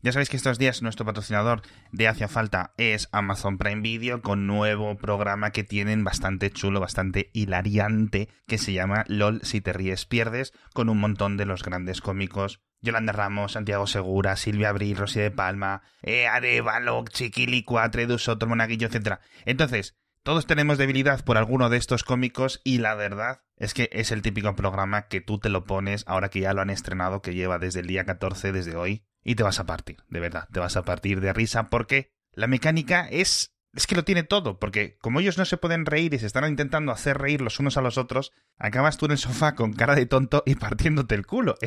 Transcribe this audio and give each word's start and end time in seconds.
Ya 0.00 0.12
sabéis 0.12 0.28
que 0.28 0.36
estos 0.36 0.58
días 0.58 0.80
nuestro 0.80 1.04
patrocinador 1.04 1.62
de 1.90 2.06
Hacia 2.06 2.28
Falta 2.28 2.72
es 2.76 3.08
Amazon 3.10 3.58
Prime 3.58 3.82
Video 3.82 4.22
con 4.22 4.46
nuevo 4.46 4.96
programa 4.96 5.50
que 5.50 5.64
tienen 5.64 6.04
bastante 6.04 6.52
chulo, 6.52 6.78
bastante 6.78 7.30
hilariante, 7.32 8.28
que 8.46 8.58
se 8.58 8.72
llama 8.72 9.04
LOL 9.08 9.40
si 9.42 9.60
te 9.60 9.72
ríes 9.72 10.06
pierdes, 10.06 10.52
con 10.72 10.88
un 10.88 11.00
montón 11.00 11.36
de 11.36 11.46
los 11.46 11.64
grandes 11.64 12.00
cómicos. 12.00 12.60
Yolanda 12.80 13.12
Ramos, 13.12 13.52
Santiago 13.52 13.88
Segura, 13.88 14.36
Silvia 14.36 14.68
Abril, 14.68 14.96
Rosy 14.96 15.18
de 15.18 15.32
Palma, 15.32 15.82
eh, 16.02 16.28
Arevalo, 16.28 17.04
Chiquilicua, 17.10 17.90
Tredu 17.90 18.18
Soto, 18.18 18.46
Monaguillo, 18.46 18.86
etc. 18.86 19.18
Entonces, 19.46 19.96
todos 20.22 20.46
tenemos 20.46 20.78
debilidad 20.78 21.24
por 21.24 21.38
alguno 21.38 21.70
de 21.70 21.76
estos 21.76 22.04
cómicos 22.04 22.60
y 22.62 22.78
la 22.78 22.94
verdad 22.94 23.40
es 23.56 23.74
que 23.74 23.88
es 23.90 24.12
el 24.12 24.22
típico 24.22 24.54
programa 24.54 25.08
que 25.08 25.20
tú 25.20 25.40
te 25.40 25.48
lo 25.48 25.64
pones 25.64 26.04
ahora 26.06 26.28
que 26.28 26.38
ya 26.38 26.52
lo 26.52 26.60
han 26.60 26.70
estrenado, 26.70 27.20
que 27.20 27.34
lleva 27.34 27.58
desde 27.58 27.80
el 27.80 27.88
día 27.88 28.04
14, 28.04 28.52
desde 28.52 28.76
hoy, 28.76 29.02
y 29.22 29.34
te 29.34 29.42
vas 29.42 29.60
a 29.60 29.66
partir, 29.66 29.98
de 30.08 30.20
verdad, 30.20 30.48
te 30.52 30.60
vas 30.60 30.76
a 30.76 30.84
partir 30.84 31.20
de 31.20 31.32
risa 31.32 31.70
porque 31.70 32.12
la 32.32 32.46
mecánica 32.46 33.08
es 33.10 33.58
es 33.74 33.86
que 33.86 33.94
lo 33.94 34.04
tiene 34.04 34.22
todo, 34.22 34.58
porque 34.58 34.96
como 34.98 35.20
ellos 35.20 35.38
no 35.38 35.44
se 35.44 35.56
pueden 35.56 35.86
reír 35.86 36.14
y 36.14 36.18
se 36.18 36.26
están 36.26 36.48
intentando 36.48 36.90
hacer 36.90 37.18
reír 37.18 37.40
los 37.40 37.60
unos 37.60 37.76
a 37.76 37.82
los 37.82 37.98
otros, 37.98 38.32
acabas 38.56 38.96
tú 38.96 39.06
en 39.06 39.12
el 39.12 39.18
sofá 39.18 39.54
con 39.54 39.72
cara 39.72 39.94
de 39.94 40.06
tonto 40.06 40.42
y 40.46 40.54
partiéndote 40.54 41.14
el 41.14 41.26
culo. 41.26 41.56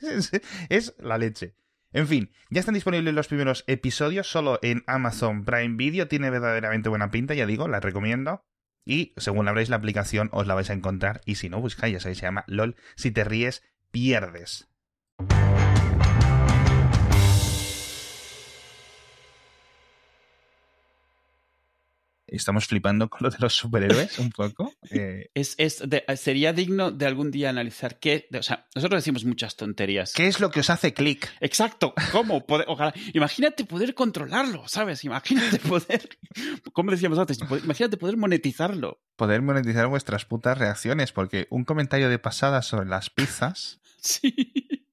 Es, 0.00 0.30
es, 0.68 0.94
la 0.98 1.18
leche. 1.18 1.54
En 1.92 2.06
fin, 2.06 2.30
ya 2.50 2.60
están 2.60 2.74
disponibles 2.74 3.14
los 3.14 3.28
primeros 3.28 3.64
episodios 3.66 4.28
solo 4.28 4.58
en 4.62 4.82
Amazon 4.86 5.44
Prime 5.44 5.76
Video. 5.76 6.08
Tiene 6.08 6.30
verdaderamente 6.30 6.88
buena 6.88 7.10
pinta, 7.10 7.34
ya 7.34 7.46
digo, 7.46 7.68
la 7.68 7.80
recomiendo. 7.80 8.44
Y 8.84 9.14
según 9.16 9.48
abréis 9.48 9.68
la 9.68 9.76
aplicación 9.76 10.28
os 10.32 10.46
la 10.46 10.54
vais 10.54 10.70
a 10.70 10.74
encontrar. 10.74 11.20
Y 11.26 11.36
si 11.36 11.48
no, 11.48 11.60
buscáis, 11.60 11.92
ya 11.92 12.00
sabéis, 12.00 12.18
se 12.18 12.26
llama 12.26 12.44
LOL. 12.46 12.76
Si 12.94 13.10
te 13.10 13.24
ríes, 13.24 13.62
pierdes. 13.90 14.68
Estamos 22.26 22.66
flipando 22.66 23.08
con 23.08 23.20
lo 23.22 23.30
de 23.30 23.36
los 23.38 23.54
superhéroes 23.54 24.18
un 24.18 24.30
poco. 24.30 24.72
Eh, 24.90 25.30
es, 25.34 25.54
es 25.58 25.82
sería 26.16 26.52
digno 26.52 26.90
de 26.90 27.06
algún 27.06 27.30
día 27.30 27.50
analizar 27.50 27.98
qué. 27.98 28.28
o 28.36 28.42
sea, 28.42 28.66
nosotros 28.74 29.02
decimos 29.02 29.24
muchas 29.24 29.56
tonterías. 29.56 30.12
¿Qué 30.12 30.26
es 30.26 30.40
lo 30.40 30.50
que 30.50 30.60
os 30.60 30.70
hace 30.70 30.92
clic? 30.92 31.32
Exacto. 31.40 31.94
¿Cómo? 32.12 32.44
ojalá. 32.66 32.92
Imagínate 33.12 33.64
poder 33.64 33.94
controlarlo, 33.94 34.66
¿sabes? 34.68 35.04
Imagínate 35.04 35.58
poder. 35.58 36.08
Como 36.72 36.90
decíamos 36.90 37.18
antes, 37.18 37.38
imagínate 37.38 37.96
poder 37.96 38.16
monetizarlo. 38.16 39.00
Poder 39.16 39.42
monetizar 39.42 39.86
vuestras 39.86 40.24
putas 40.24 40.58
reacciones, 40.58 41.12
porque 41.12 41.46
un 41.50 41.64
comentario 41.64 42.08
de 42.08 42.18
pasada 42.18 42.62
sobre 42.62 42.88
las 42.88 43.10
pizzas. 43.10 43.80
sí 44.00 44.34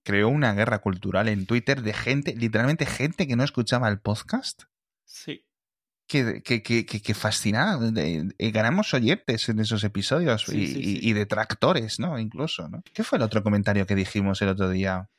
creó 0.06 0.28
una 0.28 0.54
guerra 0.54 0.80
cultural 0.80 1.30
en 1.30 1.45
Twitter 1.45 1.81
de 1.81 1.94
gente, 1.94 2.36
literalmente 2.36 2.86
gente 2.86 3.26
que 3.26 3.38
no 3.38 3.44
escuchaba 3.45 3.88
el 3.88 4.00
podcast. 4.02 4.64
Sí 5.06 5.45
que, 6.07 6.41
que, 6.43 6.61
que, 6.61 6.85
que 6.85 7.13
fascinaba. 7.13 7.79
Ganamos 8.37 8.93
oyentes 8.93 9.49
en 9.49 9.59
esos 9.59 9.83
episodios 9.83 10.45
y, 10.49 11.13
detractores, 11.13 11.99
¿no? 11.99 12.19
Incluso, 12.19 12.69
¿no? 12.69 12.81
¿Qué 12.93 13.03
fue 13.03 13.17
el 13.17 13.23
otro 13.23 13.43
comentario 13.43 13.85
que 13.85 13.95
dijimos 13.95 14.41
el 14.41 14.49
otro 14.49 14.69
día? 14.69 15.09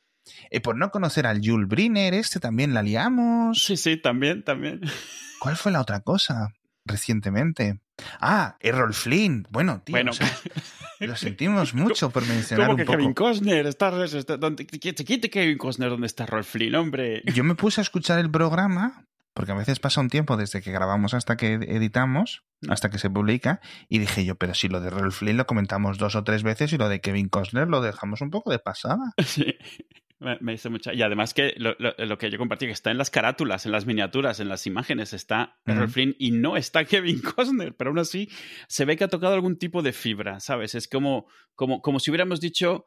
Eh, 0.51 0.61
por 0.61 0.77
no 0.77 0.91
conocer 0.91 1.27
al 1.27 1.41
Jules 1.45 1.69
Briner, 1.69 2.15
este 2.15 2.41
también 2.41 2.75
la 2.75 2.83
liamos. 2.83 3.63
Sí, 3.63 3.77
sí, 3.77 3.97
también, 3.97 4.43
también. 4.43 4.81
¿Cuál 5.41 5.57
fue 5.57 5.73
la 5.73 5.81
otra 5.81 6.01
cosa 6.01 6.55
recientemente? 6.87 7.81
Ah, 8.21 8.57
Errol 8.61 8.95
Flynn. 8.95 9.47
Bueno, 9.51 9.83
tío. 9.85 9.93
Bueno. 9.93 10.13
lo 11.01 11.17
sentimos 11.17 11.75
mucho 11.75 12.11
por 12.11 12.27
mencionar 12.27 12.67
¿Cómo 12.67 12.77
que 12.77 12.83
un 12.83 12.87
poco. 12.87 12.99
Kevin 12.99 13.15
Costner? 13.15 13.67
Está, 13.67 13.93
quite 14.81 15.31
Kevin 15.31 15.59
Costner 15.59 15.91
donde 15.91 16.07
está 16.07 16.25
Errol 16.25 16.45
Flynn, 16.45 16.75
hombre. 16.75 17.23
Yo 17.35 17.45
me 17.45 17.55
puse 17.55 17.81
a 17.81 17.83
escuchar 17.83 18.19
el 18.19 18.31
programa 18.31 19.07
porque 19.35 19.53
a 19.53 19.57
veces 19.57 19.81
pasa 19.81 20.01
un 20.01 20.09
tiempo 20.09 20.37
desde 20.37 20.63
que 20.63 20.73
grabamos 20.73 21.13
hasta 21.13 21.37
que 21.37 21.55
editamos, 21.55 22.45
hasta 22.69 22.89
que 22.89 22.99
se 22.99 23.11
publica, 23.11 23.61
y 23.89 23.99
dije 23.99 24.25
yo, 24.25 24.37
pero 24.37 24.55
si 24.55 24.69
lo 24.69 24.81
de 24.81 24.91
Rolf 24.91 25.19
Flynn 25.19 25.37
lo 25.37 25.47
comentamos 25.47 25.99
dos 25.99 26.15
o 26.15 26.25
tres 26.25 26.43
veces 26.43 26.73
y 26.73 26.79
lo 26.79 26.89
de 26.89 27.01
Kevin 27.01 27.29
Costner 27.29 27.69
lo 27.69 27.81
dejamos 27.81 28.21
un 28.21 28.31
poco 28.31 28.51
de 28.51 28.59
pasada. 28.59 29.13
Sí. 29.25 29.57
Me, 30.41 30.55
hizo 30.55 30.71
mucha. 30.71 30.95
Y 30.95 31.03
además 31.03 31.35
que 31.35 31.55
lo, 31.59 32.19
que 32.19 32.31
yo 32.31 32.39
compartí, 32.39 32.67
que 32.67 32.73
está 32.73 32.91
en 32.91 32.97
las 32.97 33.11
carátulas, 33.11 33.67
en 33.67 33.73
las 33.73 33.85
miniaturas, 33.85 34.41
en 34.41 34.49
las 34.49 34.67
imágenes, 34.67 35.13
está 35.13 35.59
Errol 35.67 35.91
Flynn 35.91 36.17
y 36.19 36.31
no 36.31 36.57
está 36.57 36.85
Kevin 36.87 37.21
Costner, 37.21 37.75
pero 37.77 37.91
aún 37.91 37.99
así 37.99 38.31
se 38.69 38.87
ve 38.87 38.97
que 38.97 39.05
ha 39.05 39.09
tocado 39.09 39.35
algún 39.35 39.59
tipo 39.59 39.83
de 39.83 39.93
fibra, 39.93 40.41
¿sabes? 40.41 40.75
Es 40.75 40.89
como, 40.89 41.27
como, 41.55 41.83
como 41.83 42.01
si 42.01 42.11
hubiéramos 42.11 42.41
dicho 42.41 42.87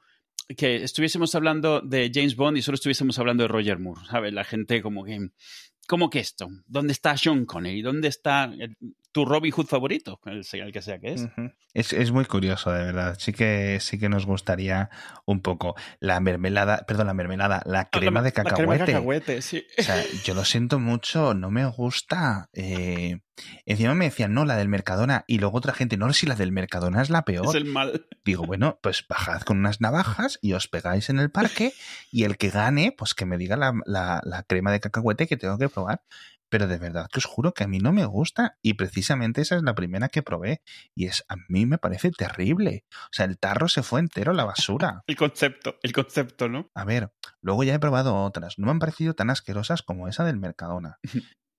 que 0.56 0.84
estuviésemos 0.84 1.36
hablando 1.36 1.81
de 1.81 2.09
James 2.13 2.36
Bond 2.36 2.57
y 2.57 2.62
solo 2.62 2.75
estuviésemos 2.75 3.19
hablando 3.19 3.44
de 3.44 3.50
Roger 3.50 3.78
Moore, 3.78 4.02
¿sabes? 4.09 4.34
La 4.34 4.46
gente 4.46 4.81
como 4.81 5.03
que 5.03 5.30
¿Cómo 5.88 6.09
que 6.09 6.20
esto? 6.20 6.50
¿Dónde 6.68 6.92
está 6.92 7.16
Sean 7.16 7.46
Connery? 7.46 7.81
¿Dónde 7.81 8.09
está 8.09 8.53
tu 9.18 9.26
Robin 9.26 9.52
Hood 9.52 9.66
favorito? 9.66 10.20
El, 10.26 10.46
que 10.72 10.82
sea 10.84 11.00
que 11.00 11.14
es. 11.14 11.28
es. 11.74 11.92
es. 11.92 12.12
muy 12.12 12.26
curioso, 12.26 12.72
de 12.72 12.84
verdad. 12.84 13.18
Sí 13.20 13.34
que, 13.34 13.80
sí 13.82 13.98
que 13.98 14.10
nos 14.10 14.28
gustaría 14.28 14.92
un 15.26 15.42
poco 15.42 15.76
la 16.00 16.20
mermelada, 16.20 16.86
perdón, 16.88 17.08
la 17.08 17.16
mermelada, 17.16 17.64
la 17.66 17.80
ah, 17.80 17.90
crema 17.90 18.22
de 18.22 18.32
cacahuete. 18.32 18.62
La 18.62 18.68
crema 18.68 18.86
de 18.86 18.94
cacahuete, 18.94 19.42
sí. 19.42 19.66
O 19.80 19.82
sea, 19.82 20.04
yo 20.24 20.36
lo 20.36 20.46
siento 20.46 20.78
mucho, 20.78 21.34
no 21.34 21.50
me 21.50 21.66
gusta. 21.66 22.48
Eh, 22.54 23.22
encima 23.66 23.96
me 23.96 24.06
decían, 24.06 24.36
no, 24.36 24.46
la 24.46 24.56
del 24.56 24.68
Mercadona. 24.68 25.26
Y 25.26 25.40
luego 25.40 25.58
otra 25.58 25.74
gente, 25.74 25.98
no, 25.98 26.14
si 26.14 26.28
la 26.28 26.36
del 26.36 26.52
Mercadona 26.52 27.02
es 27.02 27.10
la 27.10 27.24
peor. 27.24 27.48
Es 27.48 27.56
el 27.56 27.66
mal. 27.66 28.06
Digo, 28.24 28.46
bueno, 28.46 28.78
pues 28.84 29.04
bajad 29.10 29.42
con 29.42 29.58
unas 29.58 29.82
navajas 29.82 30.38
y 30.44 30.54
os 30.54 30.68
pegáis 30.68 31.10
en 31.10 31.18
el 31.18 31.32
parque 31.32 31.74
y 32.12 32.26
el 32.26 32.38
que 32.38 32.52
gane, 32.52 32.94
pues 32.96 33.16
que 33.16 33.26
me 33.26 33.40
diga 33.40 33.58
la, 33.58 33.74
la, 33.88 34.22
la 34.24 34.44
crema 34.44 34.72
de 34.72 34.80
cacahuete 34.80 35.26
que 35.26 35.38
tengo 35.38 35.58
que 35.58 35.70
probar. 35.70 36.04
Pero 36.50 36.68
de 36.68 36.78
verdad 36.78 37.08
que 37.12 37.19
os 37.19 37.25
juro 37.25 37.53
que 37.53 37.63
a 37.63 37.68
mí 37.68 37.80
no 37.80 37.91
me 37.91 38.06
gusta 38.06 38.58
y 38.62 38.75
precisamente 38.75 39.41
esa 39.41 39.56
es 39.56 39.63
la 39.63 39.75
primera 39.75 40.09
que 40.09 40.24
probé 40.24 40.62
y 40.96 41.08
es 41.08 41.24
a 41.28 41.35
mí 41.50 41.66
me 41.66 41.78
parece 41.78 42.12
terrible. 42.12 42.85
O 42.91 43.12
sea, 43.12 43.25
el 43.25 43.38
tarro 43.38 43.68
se 43.68 43.84
fue 43.84 44.00
entero 44.00 44.31
a 44.31 44.35
la 44.35 44.46
basura. 44.46 45.03
el 45.07 45.16
concepto, 45.16 45.78
el 45.84 45.94
concepto, 45.94 46.47
¿no? 46.47 46.69
A 46.74 46.86
ver, 46.86 47.12
luego 47.41 47.63
ya 47.63 47.74
he 47.74 47.80
probado 47.80 48.24
otras, 48.24 48.57
no 48.57 48.66
me 48.66 48.72
han 48.72 48.80
parecido 48.80 49.13
tan 49.13 49.30
asquerosas 49.30 49.81
como 49.81 50.07
esa 50.07 50.24
del 50.24 50.38
Mercadona. 50.38 51.00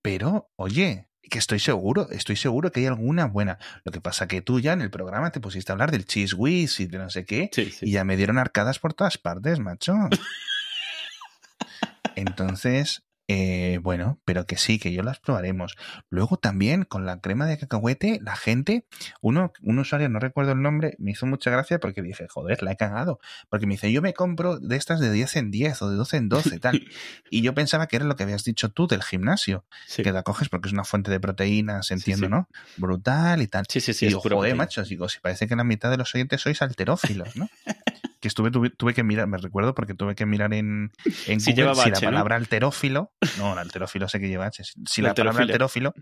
Pero, 0.03 0.51
oye, 0.57 1.09
que 1.29 1.39
estoy 1.39 1.59
seguro, 1.59 2.09
estoy 2.11 2.37
seguro 2.37 2.73
que 2.73 2.81
hay 2.81 2.87
alguna 2.87 3.27
buena. 3.27 3.59
Lo 3.85 3.93
que 3.93 4.01
pasa 4.01 4.29
que 4.29 4.41
tú 4.41 4.61
ya 4.61 4.73
en 4.73 4.81
el 4.81 4.91
programa 4.91 5.31
te 5.31 5.41
pusiste 5.41 5.73
a 5.73 5.75
hablar 5.75 5.91
del 5.91 6.07
cheese 6.07 6.35
whiz 6.35 6.81
y 6.81 6.87
de 6.87 6.99
no 6.99 7.11
sé 7.11 7.25
qué 7.25 7.51
y 7.83 7.93
ya 7.93 8.05
me 8.05 8.17
dieron 8.17 8.39
arcadas 8.39 8.79
por 8.79 8.95
todas 8.95 9.19
partes, 9.19 9.59
macho. 9.59 9.95
Entonces, 12.17 13.05
eh, 13.31 13.79
bueno, 13.83 14.19
pero 14.25 14.47
que 14.47 14.57
sí, 14.57 14.79
que 14.79 14.91
yo 14.93 15.03
las 15.03 15.21
probaremos. 15.21 15.77
Luego 16.09 16.39
también 16.39 16.85
con 16.85 17.05
la 17.05 17.21
crema 17.21 17.45
de 17.45 17.59
cacahuete, 17.59 18.21
la 18.23 18.37
gente, 18.37 18.87
uno, 19.21 19.53
un 19.63 19.79
usuario, 19.79 20.09
no 20.09 20.19
recuerdo 20.19 20.53
el 20.53 20.63
nombre, 20.63 20.97
me 20.99 21.11
hizo 21.11 21.27
mucha 21.27 21.51
gracia 21.51 21.79
porque 21.79 22.01
dije, 22.01 22.27
joder, 22.27 22.63
la 22.63 22.73
he 22.73 22.77
cagado. 22.77 23.21
Porque 23.51 23.67
me 23.67 23.75
dice, 23.75 23.93
yo 23.93 24.01
me 24.01 24.15
compro 24.15 24.59
de 24.59 24.77
estas 24.77 24.99
de 24.99 25.13
10 25.13 25.37
en 25.37 25.51
10 25.51 25.83
o 25.83 25.91
de 25.91 25.97
12 25.97 26.17
en 26.17 26.29
12 26.31 26.59
tal. 26.59 26.83
y 27.31 27.43
yo 27.43 27.55
pensaba 27.55 27.87
que 27.87 27.97
era 27.97 28.07
lo 28.07 28.17
que 28.17 28.23
habías 28.23 28.45
dicho 28.45 28.71
tú 28.71 28.87
del 28.87 29.03
gimnasio, 29.03 29.67
que 29.95 30.11
la 30.11 30.23
coges 30.23 30.49
porque 30.49 30.69
es 30.69 30.73
una 30.73 30.85
fuente 30.85 31.11
de 31.11 31.21
proteínas, 31.21 31.91
entiendo, 31.91 32.31
¿no? 32.31 32.49
Brutal 32.79 33.43
y 33.43 33.47
tal. 33.47 33.67
Sí, 33.69 33.81
sí, 33.81 33.93
sí. 33.93 34.07
Y 34.07 34.09
digo, 34.09 34.21
joder, 34.21 34.57
macho, 34.57 34.83
digo, 34.85 35.07
si 35.11 35.21
parece 35.21 35.47
que 35.47 35.55
la 35.55 35.65
mitad 35.65 35.91
de 35.91 35.99
los 35.99 36.15
oyentes 36.15 36.41
sois 36.41 36.63
alterófilos, 36.63 37.37
¿no? 37.37 37.51
que 38.21 38.29
estuve, 38.29 38.51
tuve, 38.51 38.95
que 38.95 39.05
mirar, 39.05 39.27
me 39.27 39.39
recuerdo 39.39 39.75
porque 39.75 39.95
tuve 39.95 40.15
que 40.15 40.27
mirar 40.27 40.53
en, 40.55 40.91
en 41.27 41.41
si 41.41 41.53
Google 41.53 41.75
si 41.77 41.91
la 41.91 42.01
palabra 42.01 42.37
alterófilo, 42.37 43.13
no, 43.39 43.53
el 43.53 43.59
alterófilo 43.59 44.09
sé 44.09 44.19
que 44.21 44.29
lleva 44.29 44.47
H, 44.47 44.65
si 44.87 45.03
la 45.03 45.15
palabra 45.15 45.43
alterófilo 45.43 45.95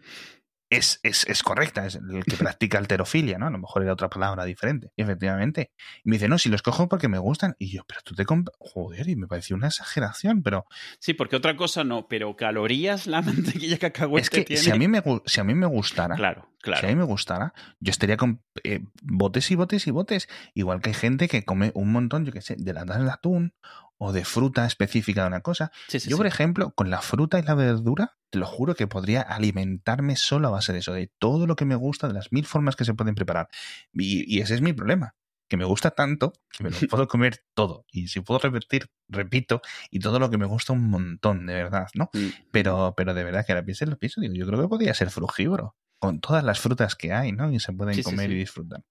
es, 0.69 0.99
es, 1.03 1.25
es, 1.29 1.43
correcta, 1.43 1.87
es 1.87 1.95
el 1.95 2.25
que 2.25 2.37
practica 2.37 2.79
alterofilia, 2.79 3.39
¿no? 3.39 3.47
A 3.47 3.51
lo 3.51 3.59
mejor 3.59 3.83
era 3.83 3.93
otra 3.93 4.11
palabra 4.11 4.45
diferente. 4.45 4.91
Y 4.97 5.03
efectivamente. 5.03 5.71
Y 6.05 6.11
me 6.11 6.17
dice, 6.17 6.29
no, 6.29 6.39
si 6.39 6.49
los 6.49 6.63
cojo 6.63 6.89
porque 6.89 7.09
me 7.09 7.19
gustan. 7.19 7.55
Y 7.59 7.71
yo, 7.71 7.85
pero 7.87 8.01
tú 8.03 8.15
te 8.15 8.25
compras. 8.25 8.57
Joder, 8.59 9.09
y 9.09 9.17
me 9.17 9.29
pareció 9.29 9.55
una 9.55 9.69
exageración, 9.69 10.43
pero. 10.43 10.67
Sí, 10.99 11.15
porque 11.15 11.37
otra 11.37 11.57
cosa 11.57 11.85
no, 11.85 12.09
pero 12.09 12.35
calorías 12.37 13.07
la 13.07 13.23
mantequilla 13.23 13.79
cacahuete 13.79 14.23
es 14.23 14.31
que 14.31 14.45
tiene. 14.45 14.63
Si 14.63 14.71
a, 14.71 14.77
mí 14.77 14.89
me, 14.89 15.03
si 15.27 15.41
a 15.41 15.45
mí 15.45 15.55
me 15.55 15.67
gustara. 15.67 16.17
Claro, 16.17 16.51
claro. 16.61 16.81
Si 16.81 16.87
a 16.87 16.89
mí 16.89 16.97
me 16.97 17.05
gustara, 17.05 17.55
yo 17.79 17.91
estaría 17.91 18.17
con 18.17 18.43
eh, 18.65 18.85
botes 19.03 19.51
y 19.51 19.55
botes 19.55 19.87
y 19.87 19.91
botes. 19.93 20.29
Igual 20.55 20.81
que 20.81 20.91
hay 20.91 20.95
gente 20.95 21.29
que 21.29 21.45
come 21.45 21.71
un 21.75 21.93
montón, 21.93 22.25
yo 22.25 22.33
qué 22.33 22.41
sé, 22.41 22.57
de 22.59 22.73
latas 22.73 23.03
de 23.03 23.11
atún 23.11 23.55
o 23.99 24.13
de 24.13 24.25
fruta 24.25 24.67
específica 24.67 25.23
de 25.23 25.29
una 25.29 25.41
cosa. 25.41 25.71
Yo, 25.89 26.17
por 26.17 26.27
ejemplo, 26.27 26.73
con 26.73 26.91
la 26.91 27.01
fruta 27.01 27.39
y 27.39 27.43
la 27.43 27.55
verdura, 27.55 28.17
te 28.37 28.41
lo 28.41 28.47
juro 28.47 28.75
que 28.75 28.87
podría 28.87 29.23
alimentarme 29.23 30.15
solo 30.15 30.49
a 30.49 30.51
base 30.51 30.75
de 30.75 30.81
eso, 30.81 30.93
de 30.93 31.11
todo 31.19 31.47
lo 31.47 31.57
que 31.57 31.65
me 31.65 31.75
gusta, 31.75 32.07
de 32.07 32.13
las 32.13 32.33
mil 32.33 32.45
formas 32.45 32.77
que 32.77 32.85
se 32.85 32.93
pueden 32.93 33.15
preparar. 33.15 33.49
Y, 33.95 34.41
ese 34.41 34.55
es 34.55 34.61
mi 34.61 34.75
problema, 34.75 35.15
que 35.49 35.57
me 35.57 35.65
gusta 35.65 35.93
tanto 35.93 36.35
que 36.51 36.65
me 36.65 36.71
lo 36.71 36.77
puedo 36.91 37.09
comer 37.09 37.43
todo. 37.55 37.87
Y 37.91 38.09
si 38.09 38.21
puedo 38.21 38.39
repetir, 38.39 38.91
repito, 39.09 39.63
y 39.91 40.01
todo 40.01 40.19
lo 40.19 40.29
que 40.29 40.37
me 40.37 40.45
gusta 40.45 40.75
un 40.75 40.91
montón, 40.91 41.47
de 41.47 41.55
verdad, 41.55 41.87
¿no? 41.95 42.11
Mm. 42.13 42.29
Pero, 42.51 42.93
pero 42.95 43.15
de 43.15 43.25
verdad 43.25 43.47
que 43.47 43.53
ahora 43.53 43.65
pienso, 43.65 43.87
lo 43.87 43.99
pienso, 43.99 44.21
digo, 44.21 44.35
yo 44.35 44.47
creo 44.47 44.61
que 44.61 44.69
podría 44.69 44.93
ser 44.93 45.09
frugívoro, 45.09 45.75
con 45.99 46.21
todas 46.21 46.45
las 46.45 46.61
frutas 46.61 46.95
que 46.95 47.15
hay, 47.15 47.33
¿no? 47.33 47.51
Y 47.51 47.59
se 47.59 47.73
pueden 47.73 48.03
comer 48.03 48.31
y 48.33 48.35
disfrutar. 48.35 48.85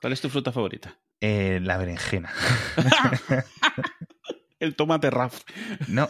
¿Cuál 0.00 0.12
es 0.12 0.20
tu 0.20 0.28
fruta 0.28 0.52
favorita? 0.52 1.00
Eh, 1.20 1.58
la 1.60 1.78
berenjena. 1.78 2.32
el 4.60 4.76
tomate 4.76 5.10
Raf. 5.10 5.42
No, 5.88 6.08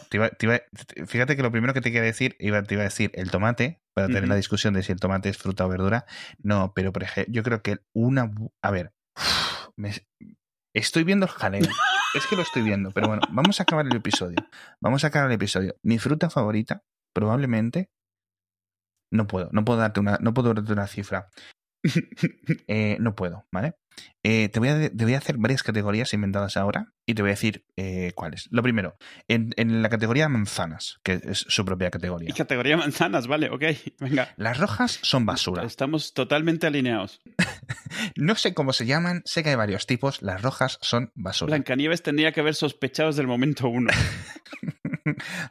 fíjate 1.07 1.37
que 1.37 1.43
lo 1.43 1.51
primero 1.51 1.75
que 1.75 1.81
te 1.81 1.93
quería 1.93 2.07
decir, 2.07 2.37
iba, 2.39 2.63
te 2.63 2.75
iba 2.75 2.83
a 2.83 2.85
decir 2.85 3.11
el 3.15 3.31
tomate, 3.31 3.81
para 3.95 4.07
tener 4.07 4.29
la 4.29 4.37
discusión 4.37 4.75
de 4.75 4.83
si 4.83 4.93
el 4.93 5.01
tomate 5.01 5.29
es 5.29 5.39
fruta 5.39 5.67
o 5.67 5.69
verdura. 5.69 6.07
No, 6.39 6.73
pero 6.75 6.93
por 6.93 7.03
ejemplo, 7.03 7.33
yo 7.33 7.43
creo 7.43 7.63
que 7.63 7.79
una. 7.93 8.31
A 8.63 8.71
ver, 8.71 8.93
estoy 10.75 11.05
viendo 11.05 11.27
el 11.27 11.33
jaleo. 11.33 11.69
es 12.15 12.27
que 12.27 12.37
lo 12.37 12.43
estoy 12.43 12.63
viendo, 12.63 12.91
pero 12.91 13.09
bueno, 13.09 13.23
vamos 13.31 13.61
a 13.61 13.65
acabar 13.65 13.87
el 13.87 13.97
episodio. 13.97 14.37
Vamos 14.81 15.05
a 15.05 15.09
acabar 15.09 15.29
el 15.29 15.35
episodio. 15.35 15.77
Mi 15.83 15.99
fruta 15.99 16.31
favorita, 16.31 16.85
probablemente. 17.13 17.91
No 19.11 19.27
puedo, 19.27 19.49
no 19.53 19.65
puedo 19.65 19.81
darte 19.81 20.01
una, 20.01 20.19
no 20.21 20.35
puedo 20.35 20.55
darte 20.55 20.73
una 20.73 20.87
cifra. 20.87 21.29
Eh, 22.67 22.97
no 23.01 23.15
puedo, 23.15 23.47
¿vale? 23.53 23.75
Eh, 24.23 24.49
te, 24.49 24.59
voy 24.59 24.69
a, 24.69 24.91
te, 24.91 25.05
voy 25.05 25.15
a, 25.15 25.19
hacer 25.19 25.37
varias 25.39 25.63
categorías 25.63 26.13
inventadas 26.13 26.57
ahora 26.57 26.93
y 27.07 27.15
te 27.15 27.23
voy 27.23 27.31
a 27.31 27.33
decir 27.33 27.65
eh, 27.77 28.13
cuáles. 28.15 28.49
Lo 28.51 28.63
primero, 28.63 28.97
en, 29.27 29.51
en, 29.57 29.83
la 29.83 29.89
categoría 29.89 30.29
manzanas, 30.29 31.01
que 31.03 31.21
es 31.23 31.45
su 31.49 31.65
propia 31.65 31.91
categoría. 31.91 32.29
Y 32.29 32.33
categoría 32.35 32.77
manzanas, 32.77 33.27
vale, 33.27 33.51
ok, 33.51 33.63
venga. 34.01 34.35
Las 34.37 34.59
rojas 34.59 34.99
son 35.03 35.25
basura. 35.25 35.65
Estamos 35.65 36.15
totalmente 36.15 36.67
alineados. 36.67 37.21
no 38.17 38.35
sé 38.35 38.55
cómo 38.55 38.73
se 38.73 38.87
llaman, 38.87 39.23
sé 39.25 39.43
que 39.43 39.51
hay 39.51 39.57
varios 39.57 39.87
tipos, 39.87 40.21
las 40.23 40.43
rojas 40.43 40.79
son 40.83 41.11
basura. 41.15 41.51
Blancanieves 41.51 42.03
tendría 42.03 42.33
que 42.33 42.41
haber 42.41 42.55
sospechado 42.55 43.09
desde 43.09 43.23
el 43.23 43.29
momento 43.29 43.69
uno. 43.69 43.91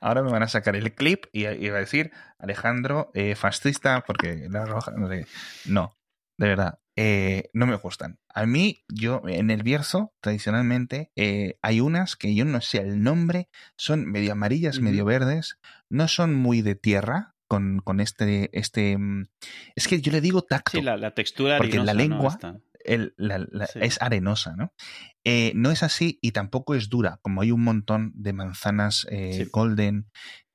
Ahora 0.01 0.21
me 0.21 0.31
van 0.31 0.43
a 0.43 0.47
sacar 0.47 0.75
el 0.75 0.93
clip 0.93 1.25
y, 1.31 1.47
y 1.47 1.69
va 1.69 1.77
a 1.77 1.81
decir 1.81 2.11
Alejandro 2.37 3.11
fascista 3.35 4.03
porque 4.05 4.47
la 4.49 4.65
roja 4.65 4.91
no 4.95 5.09
sé. 5.09 5.25
No, 5.65 5.97
de 6.37 6.47
verdad, 6.47 6.79
eh, 6.95 7.49
no 7.53 7.67
me 7.67 7.75
gustan. 7.75 8.19
A 8.33 8.45
mí, 8.45 8.83
yo, 8.87 9.21
en 9.27 9.51
el 9.51 9.63
Bierzo, 9.63 10.13
tradicionalmente, 10.19 11.11
eh, 11.15 11.57
hay 11.61 11.79
unas 11.79 12.15
que 12.15 12.33
yo 12.33 12.45
no 12.45 12.61
sé 12.61 12.79
el 12.79 13.03
nombre, 13.03 13.49
son 13.75 14.09
medio 14.09 14.31
amarillas, 14.31 14.79
medio 14.79 15.05
verdes, 15.05 15.59
no 15.89 16.07
son 16.07 16.33
muy 16.33 16.61
de 16.61 16.75
tierra, 16.75 17.35
con, 17.47 17.79
con, 17.79 17.99
este, 17.99 18.49
este... 18.57 18.97
Mm, 18.97 19.27
es 19.75 19.87
que 19.87 20.01
yo 20.01 20.11
le 20.11 20.21
digo 20.21 20.41
tacto. 20.41 20.71
Sí, 20.71 20.81
la, 20.81 21.11
textura 21.11 21.57
Porque 21.57 21.79
la 21.79 21.93
lengua 21.93 22.37
es 22.83 24.01
arenosa, 24.01 24.55
¿no? 24.55 24.73
Eh, 25.29 25.51
no 25.55 25.71
es 25.71 25.83
así 25.83 26.19
y 26.21 26.31
tampoco 26.31 26.73
es 26.73 26.87
dura, 26.87 27.19
como 27.21 27.41
hay 27.41 27.51
un 27.51 27.61
montón 27.61 28.13
de 28.15 28.31
manzanas 28.31 29.05
golden 29.51 30.07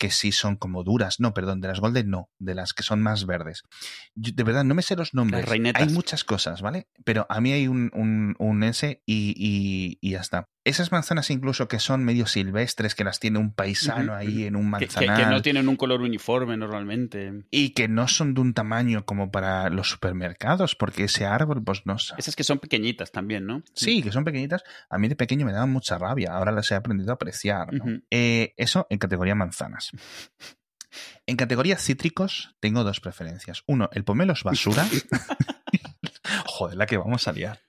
que 0.02 0.10
sí 0.10 0.32
son 0.32 0.56
como 0.56 0.82
duras. 0.82 1.20
No, 1.20 1.32
perdón, 1.32 1.60
de 1.60 1.68
las 1.68 1.78
golden 1.78 2.10
no, 2.10 2.28
de 2.40 2.56
las 2.56 2.74
que 2.74 2.82
son 2.82 3.00
más 3.00 3.24
verdes. 3.24 3.62
de 4.16 4.42
verdad, 4.42 4.64
no 4.64 4.74
me 4.74 4.82
sé 4.82 4.96
los 4.96 5.14
nombres. 5.14 5.48
Hay 5.48 5.88
muchas 5.90 6.24
cosas, 6.24 6.60
¿vale? 6.60 6.88
Pero 7.04 7.24
a 7.28 7.40
mí 7.40 7.52
hay 7.52 7.68
un, 7.68 7.88
un, 7.94 8.34
un 8.40 8.64
S 8.64 9.00
y, 9.06 9.98
y, 10.02 10.10
ya 10.10 10.18
está. 10.18 10.48
Esas 10.64 10.90
manzanas 10.90 11.30
incluso 11.30 11.68
que 11.68 11.78
son 11.78 12.04
medio 12.04 12.26
silvestres, 12.26 12.96
que 12.96 13.04
las 13.04 13.20
tiene 13.20 13.38
un 13.38 13.52
paisano 13.52 14.14
ahí 14.14 14.44
en 14.44 14.56
un 14.56 14.70
manzanar. 14.70 15.20
Que, 15.20 15.26
no 15.26 15.40
tienen 15.40 15.68
un 15.68 15.76
color 15.76 16.00
uniforme 16.00 16.56
normalmente. 16.56 17.44
Y 17.52 17.70
que 17.70 17.86
no 17.86 18.08
son 18.08 18.34
de 18.34 18.40
un 18.40 18.54
tamaño 18.54 19.04
como 19.04 19.30
para 19.30 19.70
los 19.70 19.88
supermercados, 19.88 20.74
porque 20.74 21.04
ese 21.04 21.26
árbol, 21.26 21.62
pues 21.62 21.82
no 21.84 22.00
sé. 22.00 22.14
Esas 22.18 22.34
que 22.34 22.42
son 22.42 22.58
pequeñitas 22.58 23.12
también, 23.12 23.46
¿no? 23.46 23.62
Sí, 23.74 24.02
que 24.02 24.10
son 24.10 24.24
pequeñitas. 24.24 24.61
A 24.88 24.98
mí 24.98 25.08
de 25.08 25.16
pequeño 25.16 25.46
me 25.46 25.52
daban 25.52 25.70
mucha 25.70 25.98
rabia, 25.98 26.32
ahora 26.32 26.52
las 26.52 26.70
he 26.70 26.74
aprendido 26.74 27.10
a 27.10 27.14
apreciar. 27.14 27.68
Eh, 28.10 28.54
eso 28.56 28.86
en 28.90 28.98
categoría 28.98 29.34
manzanas. 29.34 29.90
En 31.24 31.36
categoría 31.36 31.78
cítricos 31.78 32.54
tengo 32.60 32.84
dos 32.84 33.00
preferencias. 33.00 33.62
Uno, 33.66 33.88
el 33.92 34.04
pomelo 34.04 34.34
es 34.34 34.42
basura. 34.42 34.86
Joder, 36.46 36.76
la 36.76 36.86
que 36.86 36.96
vamos 36.96 37.26
a 37.28 37.32
liar. 37.32 37.60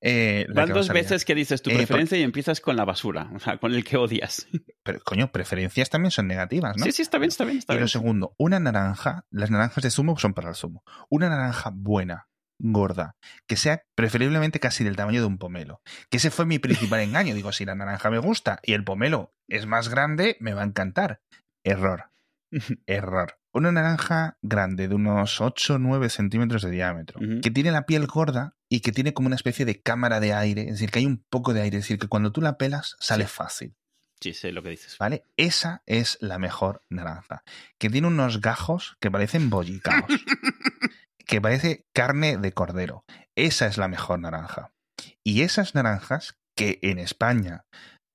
Eh, 0.00 0.46
Van 0.54 0.68
dos 0.68 0.88
veces 0.88 1.24
que 1.24 1.34
dices 1.34 1.60
tu 1.60 1.70
eh, 1.70 1.76
preferencia 1.76 2.16
y 2.16 2.22
empiezas 2.22 2.60
con 2.60 2.76
la 2.76 2.84
basura, 2.84 3.30
o 3.34 3.40
sea, 3.40 3.58
con 3.58 3.74
el 3.74 3.84
que 3.84 3.96
odias. 3.96 4.46
Pero, 4.82 5.00
coño, 5.00 5.32
preferencias 5.32 5.90
también 5.90 6.12
son 6.12 6.28
negativas, 6.28 6.76
¿no? 6.76 6.84
Sí, 6.84 6.92
sí, 6.92 7.02
está 7.02 7.18
bien, 7.18 7.28
está 7.28 7.44
bien. 7.44 7.58
Está 7.58 7.74
y 7.74 7.80
lo 7.80 7.88
segundo, 7.88 8.34
una 8.38 8.60
naranja, 8.60 9.26
las 9.30 9.50
naranjas 9.50 9.82
de 9.82 9.90
zumo 9.90 10.16
son 10.18 10.34
para 10.34 10.50
el 10.50 10.54
zumo. 10.54 10.84
Una 11.08 11.28
naranja 11.28 11.70
buena, 11.74 12.28
gorda, 12.58 13.16
que 13.46 13.56
sea 13.56 13.82
preferiblemente 13.94 14.60
casi 14.60 14.84
del 14.84 14.96
tamaño 14.96 15.20
de 15.20 15.26
un 15.26 15.38
pomelo. 15.38 15.80
Que 16.10 16.18
ese 16.18 16.30
fue 16.30 16.46
mi 16.46 16.58
principal 16.58 17.00
engaño. 17.00 17.34
Digo, 17.34 17.52
si 17.52 17.64
la 17.64 17.74
naranja 17.74 18.10
me 18.10 18.18
gusta 18.18 18.60
y 18.62 18.72
el 18.72 18.84
pomelo 18.84 19.34
es 19.48 19.66
más 19.66 19.88
grande, 19.88 20.36
me 20.40 20.54
va 20.54 20.62
a 20.62 20.66
encantar. 20.66 21.20
Error. 21.64 22.10
Error. 22.86 23.38
Una 23.52 23.72
naranja 23.72 24.38
grande 24.42 24.88
de 24.88 24.94
unos 24.94 25.40
8 25.40 25.74
o 25.74 25.78
9 25.78 26.10
centímetros 26.10 26.62
de 26.62 26.70
diámetro, 26.70 27.18
que 27.42 27.50
tiene 27.50 27.72
la 27.72 27.86
piel 27.86 28.06
gorda 28.06 28.56
y 28.68 28.80
que 28.80 28.92
tiene 28.92 29.14
como 29.14 29.26
una 29.26 29.36
especie 29.36 29.64
de 29.64 29.80
cámara 29.80 30.20
de 30.20 30.34
aire, 30.34 30.62
es 30.62 30.72
decir, 30.72 30.90
que 30.90 30.98
hay 30.98 31.06
un 31.06 31.24
poco 31.30 31.54
de 31.54 31.62
aire, 31.62 31.78
es 31.78 31.84
decir, 31.84 31.98
que 31.98 32.08
cuando 32.08 32.30
tú 32.30 32.40
la 32.42 32.58
pelas 32.58 32.96
sale 33.00 33.26
fácil. 33.26 33.74
Sí, 34.20 34.34
sé 34.34 34.52
lo 34.52 34.62
que 34.62 34.70
dices. 34.70 34.98
¿Vale? 34.98 35.24
Esa 35.36 35.82
es 35.86 36.18
la 36.20 36.38
mejor 36.38 36.82
naranja. 36.88 37.42
Que 37.78 37.88
tiene 37.88 38.08
unos 38.08 38.40
gajos 38.40 38.96
que 39.00 39.10
parecen 39.10 39.48
bollicaos. 39.48 40.06
que 41.28 41.40
parece 41.40 41.86
carne 41.94 42.38
de 42.38 42.52
cordero. 42.52 43.04
Esa 43.36 43.66
es 43.66 43.76
la 43.76 43.86
mejor 43.86 44.18
naranja. 44.18 44.72
Y 45.22 45.42
esas 45.42 45.74
naranjas 45.74 46.38
que 46.56 46.78
en 46.82 46.98
España 46.98 47.66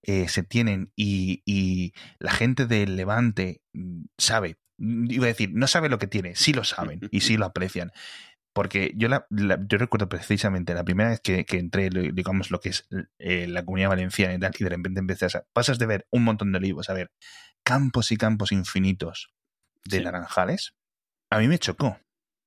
eh, 0.01 0.27
se 0.27 0.43
tienen 0.43 0.91
y, 0.97 1.93
la 2.19 2.31
gente 2.31 2.65
del 2.65 2.97
Levante 2.97 3.61
mm, 3.73 4.05
sabe, 4.17 4.57
mm, 4.79 5.11
iba 5.11 5.25
a 5.25 5.27
decir, 5.27 5.51
no 5.53 5.67
sabe 5.67 5.87
lo 5.87 5.99
que 5.99 6.07
tiene, 6.07 6.35
sí 6.35 6.51
lo 6.51 6.63
saben 6.63 7.01
y 7.11 7.21
sí 7.21 7.37
lo 7.37 7.45
aprecian. 7.45 7.91
Porque 8.53 8.93
yo, 8.95 9.07
la, 9.07 9.25
yo 9.29 9.77
recuerdo 9.77 10.09
precisamente 10.09 10.73
la 10.73 10.83
primera 10.83 11.09
vez 11.09 11.21
que, 11.21 11.45
entré, 11.51 11.89
digamos, 11.89 12.51
lo 12.51 12.59
que 12.59 12.69
es 12.69 12.87
eh, 13.17 13.47
la 13.47 13.63
comunidad 13.63 13.89
valenciana 13.89 14.33
y 14.33 14.39
tal, 14.39 14.53
y 14.57 14.63
de 14.63 14.69
repente 14.69 14.99
empecé 14.99 15.25
a... 15.25 15.45
Pasas 15.53 15.79
de 15.79 15.85
ver 15.85 16.07
un 16.11 16.23
montón 16.23 16.51
de 16.51 16.57
olivos 16.57 16.89
a 16.89 16.93
ver 16.93 17.11
campos 17.63 18.11
y 18.11 18.17
campos 18.17 18.51
infinitos 18.51 19.33
de 19.85 20.01
naranjales. 20.01 20.75
A 21.31 21.39
mí 21.39 21.47
me 21.47 21.57
chocó 21.57 21.97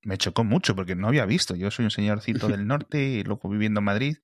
me 0.07 0.19
chocó 0.19 0.45
mucho 0.45 0.77
porque 0.77 0.95
no 0.95 1.09
había 1.09 1.27
visto. 1.27 1.57
Yo 1.57 1.71
soy 1.71 1.85
un 1.85 1.91
señorcito 1.91 2.47
del 2.49 2.67
norte 2.67 3.03
y 3.03 3.25
luego 3.25 3.49
viviendo 3.49 3.81
en 3.81 3.85
Madrid 3.85 4.17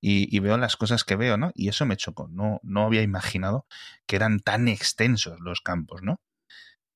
y, 0.00 0.38
veo 0.40 0.58
las 0.58 0.76
cosas 0.76 1.04
que 1.04 1.16
veo, 1.16 1.36
¿no? 1.36 1.52
Y 1.54 1.68
eso 1.68 1.86
me 1.86 1.96
chocó. 1.96 2.28
No, 2.28 2.60
no 2.62 2.84
había 2.84 3.02
imaginado 3.02 3.66
que 4.06 4.16
eran 4.16 4.40
tan 4.40 4.68
extensos 4.68 5.38
los 5.40 5.60
campos, 5.60 6.02
¿no? 6.02 6.20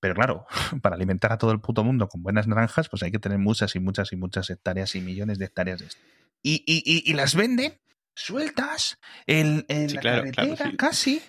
Pero 0.01 0.15
claro, 0.15 0.47
para 0.83 0.97
alimentar 0.97 1.33
a 1.33 1.39
todo 1.39 1.53
el 1.53 1.61
puto 1.61 1.85
mundo 1.85 2.09
con 2.09 2.23
buenas 2.23 2.49
naranjas, 2.49 2.89
pues 2.89 3.03
hay 3.05 3.13
que 3.13 3.21
tener 3.21 3.39
muchas 3.39 3.77
y 3.77 3.81
muchas 3.81 4.13
y 4.13 4.17
muchas 4.17 4.51
hectáreas 4.51 4.97
y 4.97 5.01
millones 5.01 5.39
de 5.39 5.45
hectáreas 5.45 5.79
de 5.79 5.87
esto. 5.87 6.01
Y, 6.43 6.65
y, 6.67 7.09
y, 7.09 7.15
las 7.15 7.37
venden 7.37 7.79
sueltas 8.17 8.99
en, 9.29 9.65
la 9.69 10.01
carretera 10.01 10.73
casi. 10.77 11.23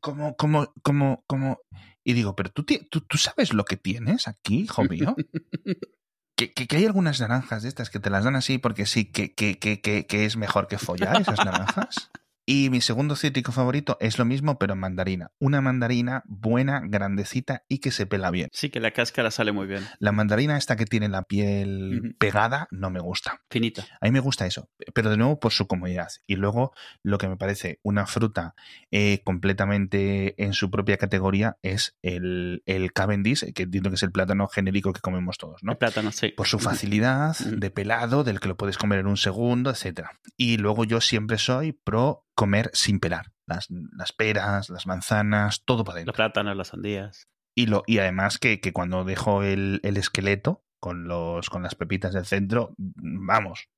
Como, 0.00 0.34
como, 0.34 0.72
como, 0.82 1.22
como. 1.28 1.60
Y 2.02 2.14
digo, 2.14 2.34
pero 2.34 2.50
tú, 2.50 2.64
tú, 2.64 3.02
tú 3.02 3.18
sabes 3.18 3.52
lo 3.52 3.64
que 3.64 3.76
tienes 3.76 4.26
aquí, 4.26 4.62
hijo 4.62 4.82
mío. 4.82 5.14
Que, 6.48 6.76
hay 6.76 6.86
algunas 6.86 7.20
naranjas 7.20 7.62
de 7.62 7.68
estas 7.68 7.90
que 7.90 8.00
te 8.00 8.08
las 8.08 8.24
dan 8.24 8.36
así 8.36 8.58
porque 8.58 8.86
sí, 8.86 9.04
que, 9.04 9.34
que, 9.34 9.58
que, 9.58 9.80
que 9.80 10.24
es 10.24 10.36
mejor 10.36 10.68
que 10.68 10.78
follar 10.78 11.20
esas 11.20 11.44
naranjas. 11.44 12.10
Y 12.52 12.68
mi 12.68 12.80
segundo 12.80 13.14
cítrico 13.14 13.52
favorito 13.52 13.96
es 14.00 14.18
lo 14.18 14.24
mismo, 14.24 14.58
pero 14.58 14.72
en 14.72 14.80
mandarina. 14.80 15.30
Una 15.38 15.60
mandarina 15.60 16.24
buena, 16.26 16.82
grandecita 16.84 17.62
y 17.68 17.78
que 17.78 17.92
se 17.92 18.06
pela 18.06 18.32
bien. 18.32 18.48
Sí, 18.52 18.70
que 18.70 18.80
la 18.80 18.90
cáscara 18.90 19.30
sale 19.30 19.52
muy 19.52 19.68
bien. 19.68 19.86
La 20.00 20.10
mandarina 20.10 20.58
esta 20.58 20.74
que 20.74 20.84
tiene 20.84 21.08
la 21.08 21.22
piel 21.22 22.16
pegada 22.18 22.66
no 22.72 22.90
me 22.90 22.98
gusta. 22.98 23.40
Finita. 23.48 23.86
A 24.00 24.06
mí 24.06 24.10
me 24.10 24.18
gusta 24.18 24.46
eso, 24.46 24.68
pero 24.92 25.10
de 25.10 25.16
nuevo 25.16 25.38
por 25.38 25.52
su 25.52 25.68
comodidad. 25.68 26.08
Y 26.26 26.34
luego 26.34 26.72
lo 27.04 27.18
que 27.18 27.28
me 27.28 27.36
parece 27.36 27.78
una 27.84 28.06
fruta 28.06 28.56
eh, 28.90 29.22
completamente 29.22 30.34
en 30.42 30.52
su 30.52 30.72
propia 30.72 30.96
categoría 30.96 31.56
es 31.62 31.96
el, 32.02 32.64
el 32.66 32.92
Cavendish, 32.92 33.52
que 33.52 33.62
entiendo 33.62 33.90
que 33.90 33.94
es 33.94 34.02
el 34.02 34.10
plátano 34.10 34.48
genérico 34.48 34.92
que 34.92 35.00
comemos 35.00 35.38
todos, 35.38 35.62
¿no? 35.62 35.70
El 35.70 35.78
plátano, 35.78 36.10
sí. 36.10 36.30
Por 36.30 36.48
su 36.48 36.58
facilidad 36.58 37.38
de 37.38 37.70
pelado, 37.70 38.24
del 38.24 38.40
que 38.40 38.48
lo 38.48 38.56
puedes 38.56 38.76
comer 38.76 38.98
en 38.98 39.06
un 39.06 39.18
segundo, 39.18 39.70
etcétera. 39.70 40.18
Y 40.36 40.56
luego 40.56 40.84
yo 40.84 41.00
siempre 41.00 41.38
soy 41.38 41.70
pro 41.70 42.24
comer 42.40 42.70
sin 42.72 43.00
pelar. 43.00 43.32
Las, 43.44 43.68
las 43.68 44.14
peras, 44.14 44.70
las 44.70 44.86
manzanas, 44.86 45.62
todo 45.66 45.84
para 45.84 45.96
adentro. 45.96 46.12
Los 46.12 46.16
plátanos, 46.16 46.56
las 46.56 46.68
sandías. 46.68 47.28
Y, 47.54 47.66
lo, 47.66 47.82
y 47.86 47.98
además 47.98 48.38
que, 48.38 48.60
que 48.60 48.72
cuando 48.72 49.04
dejo 49.04 49.42
el, 49.42 49.80
el, 49.82 49.98
esqueleto 49.98 50.64
con, 50.78 51.06
los, 51.06 51.50
con 51.50 51.62
las 51.62 51.74
pepitas 51.74 52.14
del 52.14 52.24
centro, 52.24 52.74
vamos, 52.78 53.68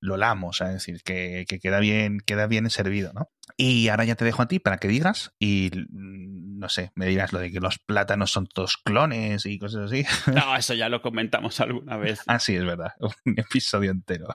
lo 0.00 0.16
lamos, 0.16 0.60
es 0.60 0.72
decir, 0.72 1.02
que, 1.02 1.44
que, 1.48 1.58
queda 1.58 1.80
bien, 1.80 2.20
queda 2.20 2.46
bien 2.46 2.68
servido, 2.70 3.12
¿no? 3.12 3.30
Y 3.56 3.88
ahora 3.88 4.04
ya 4.04 4.14
te 4.14 4.24
dejo 4.24 4.42
a 4.42 4.48
ti 4.48 4.58
para 4.58 4.78
que 4.78 4.88
digas 4.88 5.34
y 5.38 5.70
no 5.92 6.68
sé, 6.68 6.92
me 6.94 7.06
dirás 7.06 7.32
lo 7.32 7.38
de 7.38 7.50
que 7.50 7.58
los 7.58 7.78
plátanos 7.78 8.30
son 8.30 8.46
todos 8.46 8.76
clones 8.76 9.46
y 9.46 9.58
cosas 9.58 9.90
así. 9.90 10.04
No, 10.32 10.56
eso 10.56 10.74
ya 10.74 10.88
lo 10.88 11.02
comentamos 11.02 11.58
alguna 11.60 11.96
vez. 11.96 12.20
ah, 12.26 12.38
sí, 12.38 12.54
es 12.54 12.64
verdad. 12.64 12.92
Un 13.24 13.38
episodio 13.38 13.90
entero. 13.90 14.28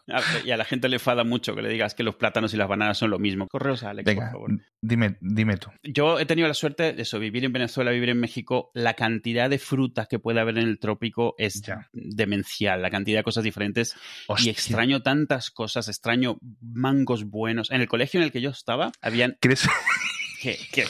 Y 0.44 0.52
a 0.52 0.58
la 0.58 0.66
gente 0.66 0.90
le 0.90 1.00
fada 1.00 1.24
mucho 1.24 1.56
que 1.56 1.62
le 1.62 1.70
digas 1.70 1.94
que 1.94 2.04
los 2.04 2.16
plátanos 2.16 2.54
y 2.54 2.58
las 2.58 2.68
bananas 2.68 2.98
son 2.98 3.12
lo 3.12 3.20
mismo. 3.20 3.48
Correos 3.48 3.84
a 3.84 3.92
Alex, 3.92 4.14
por 4.14 4.32
favor. 4.32 4.52
Dime, 4.82 5.18
dime 5.22 5.58
tú. 5.58 5.70
Yo 5.84 6.20
he 6.20 6.26
tenido 6.26 6.48
la 6.48 6.54
suerte 6.54 6.94
de 6.94 7.02
eso, 7.04 7.20
vivir 7.20 7.46
en 7.46 7.54
Venezuela, 7.54 7.92
vivir 7.92 8.10
en 8.10 8.20
México. 8.20 8.72
La 8.74 8.96
cantidad 8.96 9.50
de 9.50 9.60
frutas 9.60 10.08
que 10.08 10.20
puede 10.20 10.40
haber 10.40 10.58
en 10.58 10.68
el 10.68 10.80
trópico 10.80 11.36
es 11.38 11.62
demencial. 11.94 12.82
La 12.82 12.90
cantidad 12.90 13.20
de 13.20 13.24
cosas 13.24 13.44
diferentes. 13.44 13.96
Y 14.40 14.50
extraño 14.50 15.02
tantas 15.02 15.45
cosas. 15.52 15.88
Extraño 15.88 16.38
mangos 16.62 17.26
buenos. 17.26 17.72
En 17.72 17.82
el 17.82 17.88
colegio 17.88 18.20
en 18.20 18.26
el 18.26 18.32
que 18.32 18.42
yo 18.42 18.50
estaba, 18.50 18.92
habían. 19.02 19.38
¿Qué, 19.42 20.58
qué? 20.72 20.86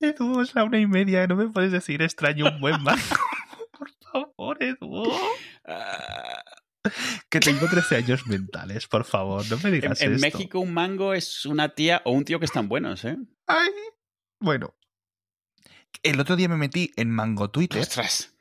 Edu, 0.00 0.40
es 0.40 0.54
la 0.54 0.64
una 0.64 0.78
y 0.78 0.86
media, 0.86 1.26
no 1.26 1.36
me 1.36 1.48
puedes 1.48 1.72
decir 1.72 2.02
extraño 2.02 2.46
un 2.46 2.60
buen 2.60 2.82
mango. 2.82 3.02
Por 3.78 3.90
favor, 4.12 4.62
Edu. 4.62 5.12
Ah, 5.66 6.42
Que 7.28 7.40
tengo 7.40 7.66
13 7.68 7.96
años 7.96 8.26
mentales, 8.26 8.86
por 8.86 9.04
favor, 9.04 9.44
no 9.50 9.56
me 9.58 9.68
en 9.70 9.74
digas 9.74 10.00
en 10.00 10.14
esto. 10.14 10.24
México 10.26 10.60
un 10.60 10.72
mango 10.72 11.14
es 11.14 11.44
una 11.44 11.70
tía 11.70 12.00
o 12.04 12.12
un 12.12 12.24
tío 12.24 12.38
que 12.38 12.44
están 12.44 12.68
buenos, 12.68 13.04
¿eh? 13.04 13.16
Ay, 13.46 13.70
bueno. 14.38 14.74
El 16.02 16.20
otro 16.20 16.36
día 16.36 16.48
me 16.48 16.56
metí 16.56 16.92
en 16.96 17.10
Mango 17.10 17.50
Twitter 17.50 17.80
Ostras. 17.80 18.32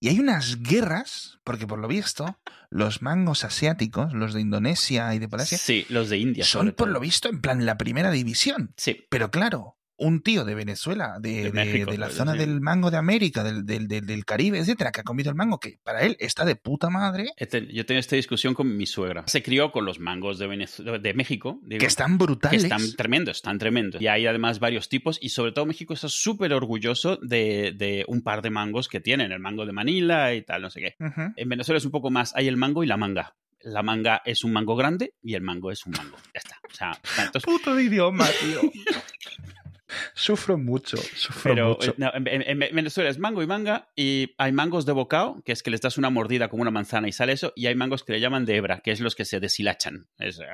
Y 0.00 0.08
hay 0.08 0.18
unas 0.20 0.62
guerras, 0.62 1.38
porque 1.44 1.66
por 1.66 1.78
lo 1.78 1.88
visto, 1.88 2.38
los 2.70 3.00
mangos 3.02 3.44
asiáticos, 3.44 4.12
los 4.12 4.34
de 4.34 4.40
Indonesia 4.42 5.14
y 5.14 5.18
de 5.18 5.28
Malasia, 5.28 5.58
Sí, 5.58 5.86
los 5.88 6.08
de 6.10 6.18
India. 6.18 6.44
son 6.44 6.66
por 6.68 6.74
todo. 6.74 6.88
lo 6.88 7.00
visto 7.00 7.28
en 7.28 7.40
plan 7.40 7.64
la 7.64 7.78
primera 7.78 8.10
división. 8.10 8.74
Sí. 8.76 9.06
Pero 9.08 9.30
claro, 9.30 9.77
un 9.98 10.22
tío 10.22 10.44
de 10.44 10.54
Venezuela, 10.54 11.18
de, 11.20 11.30
De 11.30 11.42
de- 11.44 11.52
México, 11.52 11.90
de 11.90 11.98
la 11.98 12.06
pues, 12.06 12.16
zona 12.16 12.34
del 12.34 12.60
mango 12.60 12.90
de 12.90 12.96
América, 12.96 13.42
del, 13.44 13.66
del, 13.66 13.88
del, 13.88 14.06
del 14.06 14.24
Caribe, 14.24 14.58
etcétera, 14.58 14.92
que 14.92 15.00
ha 15.00 15.04
comido 15.04 15.28
el 15.30 15.36
mango, 15.36 15.58
que 15.60 15.78
para 15.82 16.02
él 16.02 16.16
está 16.20 16.44
de 16.44 16.56
puta 16.56 16.88
madre, 16.90 17.32
ten- 17.50 17.66
Yo 17.68 17.84
tengo 17.84 17.98
esta 17.98 18.16
discusión 18.16 18.54
con 18.54 18.76
mi 18.76 18.86
suegra. 18.86 19.24
Se 19.26 19.42
crió 19.42 19.70
con 19.72 19.84
los 19.84 19.98
mangos 20.00 20.38
de, 20.38 20.46
Venez- 20.48 21.00
de 21.00 21.14
México. 21.14 21.60
digo, 21.64 21.80
que 21.80 21.86
están 21.86 22.16
que 22.16 22.24
brutales. 22.24 22.62
están 22.64 22.92
tremendos, 22.96 23.36
están 23.38 23.58
tremendos. 23.58 24.00
Y 24.00 24.06
hay 24.06 24.26
además 24.26 24.58
varios 24.60 24.88
tipos 24.88 25.18
y 25.20 25.30
sobre 25.30 25.52
todo 25.52 25.66
México 25.66 25.94
está 25.94 26.08
súper 26.08 26.52
orgulloso 26.52 27.16
de, 27.16 27.72
de 27.76 28.04
un 28.08 28.22
par 28.22 28.40
de 28.42 28.50
mangos 28.50 28.88
que 28.88 29.00
tienen, 29.00 29.32
el 29.32 29.40
mango 29.40 29.66
de 29.66 29.72
Manila 29.72 30.32
y 30.34 30.42
tal, 30.42 30.62
no 30.62 30.70
sé 30.70 30.80
qué. 30.80 30.94
En 31.36 31.48
Venezuela 31.48 31.78
es 31.78 31.84
un 31.84 31.90
poco 31.90 32.10
más, 32.10 32.34
hay 32.36 32.46
el 32.48 32.56
mango 32.56 32.84
y 32.84 32.86
la 32.86 32.96
manga. 32.96 33.34
La 33.60 33.82
manga 33.82 34.22
es 34.24 34.44
un 34.44 34.52
mango 34.52 34.76
grande 34.76 35.14
y 35.20 35.34
el 35.34 35.42
mango 35.42 35.72
es 35.72 35.84
un 35.84 35.92
mango. 35.92 36.16
Ya 36.32 36.38
está. 36.38 36.56
O 36.70 36.72
sea, 36.72 36.92
entonces, 37.24 37.42
Puto 37.42 37.78
idioma, 37.80 38.24
tío. 38.40 38.60
sufro 40.14 40.58
mucho, 40.58 40.96
sufro 40.96 41.54
Pero 41.54 41.68
mucho. 41.70 41.90
eh, 41.90 41.94
no, 41.98 42.10
en, 42.14 42.26
en- 42.42 42.62
en 42.62 42.74
Venezuela 42.74 43.10
es 43.10 43.18
mango 43.18 43.42
y 43.42 43.46
manga 43.46 43.88
y 43.96 44.34
hay 44.38 44.52
mangos 44.52 44.86
de 44.86 44.92
bocao, 44.92 45.42
que 45.44 45.52
es 45.52 45.62
que 45.62 45.70
les 45.70 45.80
das 45.80 45.98
una 45.98 46.10
mordida 46.10 46.48
como 46.48 46.62
una 46.62 46.70
manzana 46.70 47.08
y 47.08 47.12
sale 47.12 47.32
eso, 47.32 47.52
y 47.56 47.66
hay 47.66 47.74
mangos 47.74 48.04
que 48.04 48.12
le 48.12 48.20
llaman 48.20 48.44
de 48.44 48.56
hebra, 48.56 48.80
que 48.80 48.90
es 48.92 49.00
los 49.00 49.14
que 49.14 49.24
se 49.24 49.40
deshilachan. 49.40 50.06
Es, 50.18 50.38
eh. 50.40 50.44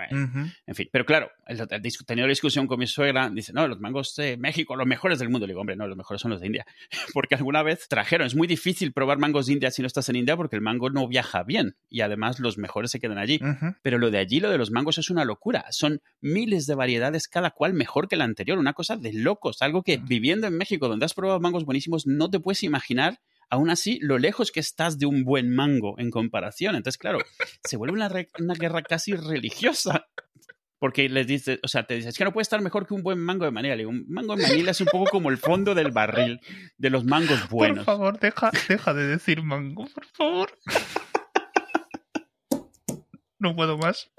En 0.67 0.75
fin, 0.75 0.89
pero 0.93 1.05
claro, 1.05 1.31
el, 1.47 1.61
tenía 2.07 2.25
la 2.25 2.29
discusión 2.29 2.67
con 2.67 2.79
mi 2.79 2.87
suegra, 2.87 3.31
dice, 3.31 3.53
no, 3.53 3.67
los 3.69 3.81
mangos 3.81 4.15
de 4.17 4.37
México, 4.37 4.77
los 4.77 4.87
mejores 4.87 5.19
del 5.19 5.29
mundo. 5.29 5.47
Le 5.47 5.53
digo, 5.53 5.61
hombre, 5.61 5.77
no, 5.77 5.87
los 5.87 5.97
mejores 5.97 6.21
son 6.21 6.31
los 6.31 6.41
de 6.41 6.47
India. 6.47 6.67
Porque 7.13 7.35
alguna 7.35 7.63
vez 7.63 7.89
trajeron, 7.89 8.27
es 8.27 8.35
muy 8.35 8.47
difícil 8.47 8.93
probar 8.93 9.19
mangos 9.19 9.47
de 9.47 9.53
India 9.55 9.71
si 9.71 9.83
no 9.83 9.87
estás 9.87 10.09
en 10.09 10.17
India 10.17 10.37
porque 10.37 10.57
el 10.57 10.63
mango 10.63 10.91
no 10.91 11.07
viaja 11.09 11.43
bien 11.43 11.77
y 11.91 12.01
además 12.01 12.41
los 12.41 12.59
mejores 12.59 12.91
se 12.91 13.01
quedan 13.01 13.19
allí. 13.19 13.41
Pero 13.83 13.99
lo 13.99 14.11
de 14.11 14.19
allí, 14.19 14.41
lo 14.41 14.51
de 14.51 14.59
los 14.59 14.71
mangos, 14.71 14.99
es 14.99 15.11
una 15.11 15.25
locura. 15.25 15.65
Son 15.71 16.01
miles 16.21 16.67
de 16.67 16.75
variedades, 16.75 17.29
cada 17.29 17.51
cual 17.51 17.75
mejor 17.75 18.09
que 18.09 18.17
la 18.17 18.25
anterior. 18.25 18.59
Una 18.59 18.73
cosa 18.73 18.97
de 18.97 19.13
locos. 19.25 19.63
Algo 19.63 19.83
que 19.83 19.97
viviendo 19.97 20.47
en 20.47 20.57
México, 20.57 20.89
donde 20.89 21.07
has 21.07 21.15
probado 21.15 21.41
mangos 21.41 21.65
buenísimos, 21.65 22.07
no 22.07 22.31
te 22.31 22.39
puedes 22.39 22.63
imaginar, 22.63 23.21
aún 23.51 23.71
así, 23.71 23.99
lo 24.01 24.19
lejos 24.19 24.53
que 24.53 24.61
estás 24.61 24.99
de 24.99 25.07
un 25.07 25.25
buen 25.25 25.55
mango 25.55 25.99
en 25.99 26.11
comparación. 26.11 26.77
Entonces, 26.77 26.99
claro, 26.99 27.19
se 27.65 27.77
vuelve 27.77 27.95
una, 27.95 28.55
guerra 28.55 28.83
casi 28.83 29.15
religiosa. 29.15 30.07
Porque 30.79 31.09
les 31.09 31.27
dices, 31.27 31.61
o 31.63 31.69
sea, 31.69 31.87
te 31.87 31.95
dices, 31.95 32.11
es 32.11 32.19
que 32.19 32.25
no 32.25 32.33
puede 32.33 32.43
estar 32.43 32.61
mejor 32.61 32.87
que 32.87 32.93
un 32.93 33.03
buen 33.03 33.19
mango 33.19 33.47
de 33.47 33.51
Manila. 33.51 33.75
Le 33.75 33.83
digo, 33.83 33.91
un 33.91 34.05
mango 34.09 34.37
de 34.37 34.43
Manila 34.43 34.73
es 34.73 34.81
un 34.83 34.89
poco 34.89 35.11
como 35.11 35.31
el 35.31 35.39
fondo 35.39 35.75
del 35.75 35.93
barril 35.93 36.41
de 36.77 36.91
los 36.91 37.05
mangos 37.05 37.49
buenos. 37.49 37.87
Por 37.87 37.97
favor, 37.97 38.21
deja, 38.21 38.51
deja 38.69 38.93
de 38.93 39.07
decir 39.07 39.43
mango, 39.43 39.87
por 39.95 40.05
favor. 40.07 40.51
No 43.45 43.55
puedo 43.55 43.77
más. 43.77 44.11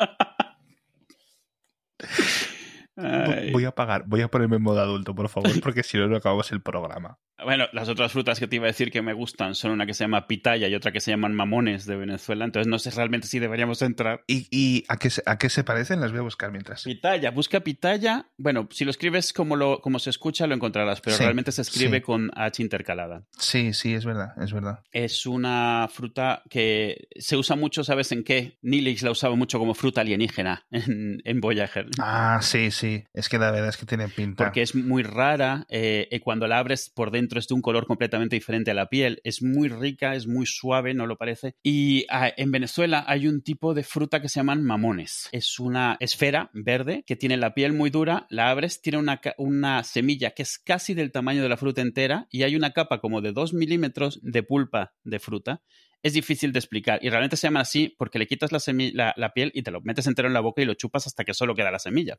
Ay. 2.98 3.52
Voy 3.52 3.66
a 3.66 3.72
pagar, 3.72 4.04
voy 4.08 4.22
a 4.22 4.30
ponerme 4.30 4.56
en 4.58 4.64
modo 4.64 4.80
adulto, 4.80 5.14
por 5.14 5.30
favor, 5.30 5.52
porque 5.62 5.84
si 5.84 5.98
no, 5.98 6.08
no 6.08 6.18
acabamos 6.18 6.52
el 6.52 6.62
programa. 6.62 7.20
Bueno, 7.44 7.65
las 7.74 7.89
otras 7.89 8.12
frutas 8.12 8.39
que 8.39 8.48
te 8.48 8.56
iba 8.56 8.65
a 8.65 8.68
decir 8.68 8.92
que 8.92 9.01
me 9.01 9.13
gustan 9.13 9.56
son 9.56 9.72
una 9.72 9.86
que 9.86 9.94
se 9.94 10.04
llama 10.06 10.25
pitaya 10.27 10.68
y 10.68 10.75
otra 10.75 10.92
que 10.92 11.01
se 11.01 11.12
llaman 11.12 11.34
mamones 11.34 11.86
de 11.86 11.96
Venezuela. 11.98 12.46
Entonces 12.46 12.68
no 12.70 12.80
sé 12.80 12.92
realmente 12.92 13.27
si 13.27 13.39
deberíamos 13.39 13.82
entrar. 13.82 14.24
¿Y, 14.27 14.48
y 14.51 14.86
a, 14.88 14.98
qué 14.98 15.10
se, 15.10 15.22
a 15.25 15.38
qué 15.38 15.50
se 15.50 15.63
parecen? 15.65 16.00
Las 16.00 16.12
voy 16.12 16.20
a 16.20 16.24
buscar 16.24 16.51
mientras. 16.51 16.84
Pitaya, 16.84 17.32
busca 17.32 17.60
pitaya. 17.60 18.27
Bueno, 18.38 18.70
si 18.72 18.86
lo 18.86 18.92
escribes 18.92 19.34
como, 19.34 19.56
lo, 19.58 19.82
como 19.82 20.00
se 20.00 20.10
escucha, 20.12 20.48
lo 20.48 20.56
encontrarás, 20.56 21.01
pero 21.01 21.18
Sí, 21.18 21.24
realmente 21.24 21.51
se 21.51 21.62
escribe 21.62 21.98
sí. 21.98 22.04
con 22.04 22.32
H 22.36 22.62
intercalada. 22.63 23.24
Sí, 23.38 23.74
sí, 23.74 23.94
es 23.94 24.06
verdad, 24.06 24.34
es 24.42 24.54
verdad. 24.54 24.80
Es 24.94 25.25
una 25.25 25.89
fruta 25.92 26.42
que 26.50 27.08
se 27.18 27.36
usa 27.36 27.56
mucho, 27.58 27.84
¿sabes 27.84 28.12
en 28.13 28.24
qué? 28.24 28.58
Nilix 28.62 29.01
la 29.04 29.12
usaba 29.12 29.36
mucho 29.36 29.60
como 29.60 29.74
fruta 29.74 30.01
alienígena 30.01 30.65
en, 30.72 31.22
en 31.25 31.42
Voyager. 31.42 31.88
Ah, 32.00 32.39
sí, 32.42 32.72
sí. 32.72 33.04
Es 33.13 33.27
que 33.27 33.38
la 33.39 33.51
verdad 33.51 33.70
es 33.70 33.77
que 33.77 33.86
tiene 33.86 34.08
pinta. 34.08 34.44
porque 34.46 34.62
es 34.62 34.74
muy 34.74 35.04
rara 35.04 35.65
eh, 35.70 36.08
y 36.10 36.20
cuando 36.20 36.48
la 36.48 36.60
abres 36.60 36.89
por 36.89 37.12
dentro 37.12 37.25
es 37.34 37.48
de 37.48 37.55
un 37.55 37.62
color 37.62 37.86
completamente 37.86 38.36
diferente 38.36 38.72
a 38.72 38.74
la 38.74 38.88
piel. 38.88 39.22
Es 39.24 39.41
muy 39.41 39.67
rica, 39.67 40.15
es 40.15 40.27
muy 40.27 40.46
suave, 40.46 40.94
¿no 40.94 41.08
lo 41.08 41.17
parece? 41.17 41.55
Y 41.63 42.05
ah, 42.10 42.32
en 42.36 42.51
Venezuela 42.51 43.03
hay 43.08 43.27
un 43.27 43.41
tipo 43.41 43.74
de 43.74 43.84
fruta 43.84 44.22
que 44.22 44.29
se 44.29 44.39
llaman 44.39 44.63
mamones. 44.63 45.29
Es 45.32 45.60
una 45.60 45.98
esfera 46.00 46.50
verde 46.53 47.03
que 47.05 47.15
tiene 47.15 47.38
la 47.38 47.53
piel 47.53 47.74
muy 47.74 47.89
dura, 47.89 48.27
la 48.29 48.50
abres, 48.50 48.82
tiene 48.82 49.00
una, 49.00 49.20
una 49.38 49.84
semilla 49.84 50.32
que 50.32 50.44
es 50.44 50.60
casi 50.60 50.94
del 50.94 51.12
tamaño 51.12 51.41
de 51.41 51.50
la 51.50 51.58
fruta 51.58 51.82
entera 51.82 52.27
y 52.32 52.44
hay 52.44 52.55
una 52.55 52.72
capa 52.72 53.00
como 53.00 53.22
de 53.22 53.32
2 53.32 53.53
milímetros 53.53 54.20
de 54.22 54.44
pulpa 54.44 54.94
de 55.03 55.20
fruta. 55.20 55.62
Es 56.04 56.14
difícil 56.14 56.52
de 56.54 56.60
explicar 56.60 57.00
y 57.02 57.10
realmente 57.10 57.36
se 57.36 57.48
llama 57.48 57.62
así 57.62 57.96
porque 57.98 58.20
le 58.20 58.28
quitas 58.28 58.52
la, 58.52 58.60
la, 58.94 59.14
la 59.18 59.34
piel 59.34 59.52
y 59.56 59.64
te 59.64 59.72
lo 59.72 59.82
metes 59.82 60.06
entero 60.08 60.28
en 60.28 60.34
la 60.36 60.40
boca 60.40 60.62
y 60.62 60.66
lo 60.66 60.75
chupas 60.75 61.08
hasta 61.08 61.24
que 61.24 61.34
solo 61.34 61.56
queda 61.56 61.72
la 61.72 61.80
semilla. 61.80 62.16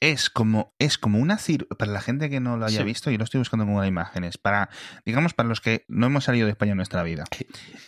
Es 0.00 0.28
como, 0.28 0.74
es 0.78 0.98
como 0.98 1.18
una 1.18 1.38
ciruela, 1.38 1.74
para 1.78 1.92
la 1.92 2.00
gente 2.00 2.28
que 2.28 2.40
no 2.40 2.56
lo 2.56 2.66
haya 2.66 2.80
Sí. 2.80 2.84
visto, 2.84 3.10
y 3.10 3.16
lo 3.16 3.24
estoy 3.24 3.38
buscando 3.38 3.64
con 3.66 3.86
imágenes, 3.86 4.36
para, 4.36 4.68
digamos, 5.06 5.32
para 5.34 5.48
los 5.48 5.60
que 5.60 5.84
no 5.88 6.06
hemos 6.06 6.24
salido 6.24 6.46
de 6.46 6.52
España 6.52 6.72
en 6.72 6.76
nuestra 6.76 7.02
vida, 7.02 7.24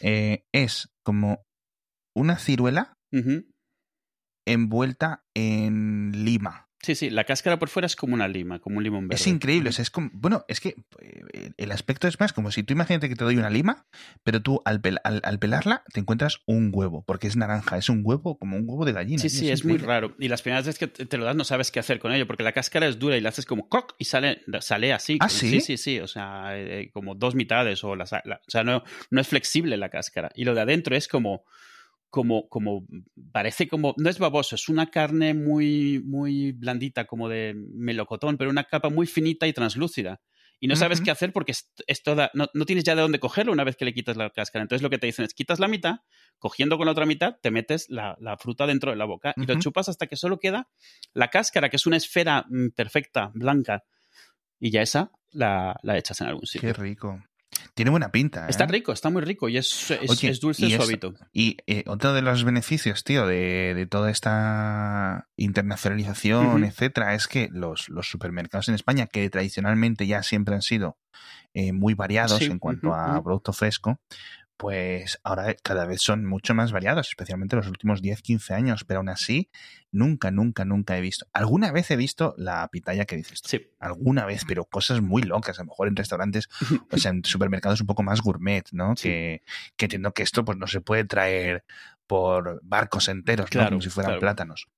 eh, 0.00 0.44
es 0.52 0.88
como 1.02 1.44
una 2.16 2.38
ciruela 2.38 2.94
envuelta 4.46 5.24
en 5.34 6.24
lima. 6.24 6.68
Sí, 6.84 6.94
sí, 6.94 7.10
la 7.10 7.24
cáscara 7.24 7.58
por 7.58 7.68
fuera 7.68 7.86
es 7.86 7.96
como 7.96 8.14
una 8.14 8.28
lima, 8.28 8.58
como 8.60 8.78
un 8.78 8.84
limón 8.84 9.08
verde. 9.08 9.20
Es 9.20 9.26
increíble, 9.26 9.70
o 9.70 9.72
sea, 9.72 9.82
es 9.82 9.90
como, 9.90 10.10
bueno, 10.12 10.44
es 10.48 10.60
que 10.60 10.76
eh, 11.00 11.50
el 11.56 11.72
aspecto 11.72 12.06
es 12.08 12.20
más 12.20 12.32
como 12.32 12.50
si 12.50 12.62
tú 12.62 12.72
imagínate 12.74 13.08
que 13.08 13.16
te 13.16 13.24
doy 13.24 13.36
una 13.36 13.50
lima, 13.50 13.86
pero 14.22 14.42
tú 14.42 14.60
al, 14.64 14.82
pel- 14.82 15.00
al- 15.04 15.22
al 15.24 15.38
pelarla 15.38 15.82
te 15.92 16.00
encuentras 16.00 16.40
un 16.46 16.70
huevo, 16.72 17.02
porque 17.06 17.26
es 17.26 17.36
naranja, 17.36 17.78
es 17.78 17.88
un 17.88 18.02
huevo 18.04 18.38
como 18.38 18.56
un 18.56 18.64
huevo 18.68 18.84
de 18.84 18.92
gallina. 18.92 19.22
Sí, 19.22 19.30
sí, 19.30 19.50
es 19.50 19.64
muy 19.64 19.78
raro. 19.78 20.14
Y 20.18 20.28
las 20.28 20.42
primeras 20.42 20.66
veces 20.66 20.78
que 20.78 20.86
te 21.06 21.16
lo 21.16 21.24
das 21.24 21.36
no 21.36 21.44
sabes 21.44 21.70
qué 21.70 21.80
hacer 21.80 21.98
con 21.98 22.12
ello, 22.12 22.26
porque 22.26 22.42
la 22.42 22.52
cáscara 22.52 22.86
es 22.86 22.98
dura 22.98 23.16
y 23.16 23.20
la 23.20 23.30
haces 23.30 23.46
como 23.46 23.68
¡croc! 23.68 23.94
y 23.98 24.04
sale, 24.04 24.42
sale 24.60 24.92
así. 24.92 25.18
¿Ah, 25.20 25.28
sí? 25.28 25.48
Sí, 25.48 25.60
sí, 25.60 25.76
sí. 25.76 26.00
O 26.00 26.06
sea, 26.06 26.58
eh, 26.58 26.90
como 26.92 27.14
dos 27.14 27.34
mitades. 27.34 27.82
O, 27.84 27.96
la, 27.96 28.04
la- 28.24 28.36
o 28.46 28.50
sea, 28.50 28.62
no, 28.64 28.84
no 29.10 29.20
es 29.20 29.28
flexible 29.28 29.76
la 29.76 29.88
cáscara. 29.88 30.30
Y 30.34 30.44
lo 30.44 30.54
de 30.54 30.60
adentro 30.60 30.94
es 30.96 31.08
como. 31.08 31.44
Como, 32.14 32.48
como, 32.48 32.86
parece 33.32 33.66
como, 33.66 33.92
no 33.96 34.08
es 34.08 34.20
baboso, 34.20 34.54
es 34.54 34.68
una 34.68 34.88
carne 34.88 35.34
muy, 35.34 36.00
muy 36.04 36.52
blandita, 36.52 37.06
como 37.06 37.28
de 37.28 37.54
melocotón, 37.56 38.36
pero 38.36 38.50
una 38.50 38.62
capa 38.62 38.88
muy 38.88 39.08
finita 39.08 39.48
y 39.48 39.52
translúcida. 39.52 40.20
Y 40.60 40.68
no 40.68 40.76
sabes 40.76 41.00
qué 41.00 41.10
hacer 41.10 41.32
porque 41.32 41.50
es, 41.50 41.72
es 41.88 42.04
toda, 42.04 42.30
no, 42.32 42.46
no 42.54 42.66
tienes 42.66 42.84
ya 42.84 42.94
de 42.94 43.02
dónde 43.02 43.18
cogerlo 43.18 43.50
una 43.50 43.64
vez 43.64 43.74
que 43.74 43.84
le 43.84 43.92
quitas 43.92 44.16
la 44.16 44.30
cáscara. 44.30 44.62
Entonces 44.62 44.80
lo 44.80 44.90
que 44.90 44.98
te 44.98 45.08
dicen 45.08 45.24
es, 45.24 45.34
quitas 45.34 45.58
la 45.58 45.66
mitad, 45.66 45.96
cogiendo 46.38 46.76
con 46.76 46.86
la 46.86 46.92
otra 46.92 47.04
mitad, 47.04 47.34
te 47.42 47.50
metes 47.50 47.90
la, 47.90 48.16
la 48.20 48.38
fruta 48.38 48.64
dentro 48.64 48.92
de 48.92 48.96
la 48.96 49.06
boca 49.06 49.34
y 49.36 49.44
lo 49.44 49.58
chupas 49.58 49.88
hasta 49.88 50.06
que 50.06 50.14
solo 50.14 50.38
queda 50.38 50.68
la 51.14 51.30
cáscara, 51.30 51.68
que 51.68 51.78
es 51.78 51.86
una 51.86 51.96
esfera 51.96 52.46
mm, 52.48 52.68
perfecta, 52.76 53.32
blanca. 53.34 53.82
Y 54.60 54.70
ya 54.70 54.82
esa 54.82 55.10
la, 55.32 55.74
la 55.82 55.98
echas 55.98 56.20
en 56.20 56.28
algún 56.28 56.46
sitio. 56.46 56.72
Qué 56.72 56.80
rico. 56.80 57.20
Tiene 57.74 57.90
buena 57.90 58.12
pinta. 58.12 58.46
¿eh? 58.46 58.50
Está 58.50 58.66
rico, 58.66 58.92
está 58.92 59.10
muy 59.10 59.22
rico 59.22 59.48
y 59.48 59.56
es, 59.56 59.90
es, 59.90 60.08
Oye, 60.08 60.30
es 60.30 60.40
dulce, 60.40 60.66
y 60.66 60.72
suavito. 60.72 61.14
Y 61.32 61.56
eh, 61.66 61.82
otro 61.88 62.12
de 62.12 62.22
los 62.22 62.44
beneficios, 62.44 63.02
tío, 63.02 63.26
de, 63.26 63.74
de 63.74 63.86
toda 63.86 64.10
esta 64.10 65.28
internacionalización, 65.36 66.62
etcétera, 66.64 67.14
es 67.14 67.26
que 67.26 67.48
los, 67.50 67.88
los 67.88 68.08
supermercados 68.08 68.68
en 68.68 68.76
España, 68.76 69.08
que 69.08 69.28
tradicionalmente 69.28 70.06
ya 70.06 70.22
siempre 70.22 70.54
han 70.54 70.62
sido 70.62 70.98
eh, 71.52 71.72
muy 71.72 71.94
variados 71.94 72.38
Sí, 72.38 72.46
en 72.46 72.58
cuanto 72.58 72.94
a 72.94 73.22
producto 73.22 73.52
fresco, 73.52 74.00
pues 74.56 75.18
ahora 75.24 75.54
cada 75.62 75.84
vez 75.86 76.00
son 76.00 76.24
mucho 76.24 76.54
más 76.54 76.72
variados, 76.72 77.08
especialmente 77.08 77.56
en 77.56 77.60
los 77.60 77.68
últimos 77.68 78.00
10, 78.02 78.22
15 78.22 78.54
años, 78.54 78.84
pero 78.84 79.00
aún 79.00 79.08
así, 79.08 79.50
nunca, 79.90 80.30
nunca, 80.30 80.64
nunca 80.64 80.96
he 80.96 81.00
visto. 81.00 81.26
Alguna 81.32 81.72
vez 81.72 81.90
he 81.90 81.96
visto 81.96 82.34
la 82.38 82.66
pitaya 82.68 83.04
que 83.04 83.16
dices 83.16 83.42
tú. 83.42 83.48
Sí, 83.48 83.68
Alguna 83.80 84.24
vez, 84.24 84.44
pero 84.46 84.64
cosas 84.64 85.00
muy 85.00 85.22
locas, 85.22 85.58
a 85.58 85.62
lo 85.62 85.68
mejor 85.68 85.88
en 85.88 85.96
restaurantes, 85.96 86.48
o 86.90 86.96
sea, 86.96 87.10
en 87.10 87.24
supermercados 87.24 87.80
un 87.80 87.86
poco 87.86 88.02
más 88.02 88.20
gourmet, 88.20 88.64
¿no? 88.72 88.94
Sí. 88.96 89.08
Que, 89.08 89.42
que 89.76 89.86
entiendo 89.86 90.12
que 90.12 90.22
esto 90.22 90.44
pues 90.44 90.56
no 90.56 90.66
se 90.66 90.80
puede 90.80 91.04
traer 91.04 91.64
por 92.06 92.60
barcos 92.62 93.08
enteros, 93.08 93.46
¿no? 93.46 93.50
Claro, 93.50 93.70
Como 93.70 93.82
si 93.82 93.90
fueran 93.90 94.12
claro. 94.12 94.20
plátanos. 94.20 94.68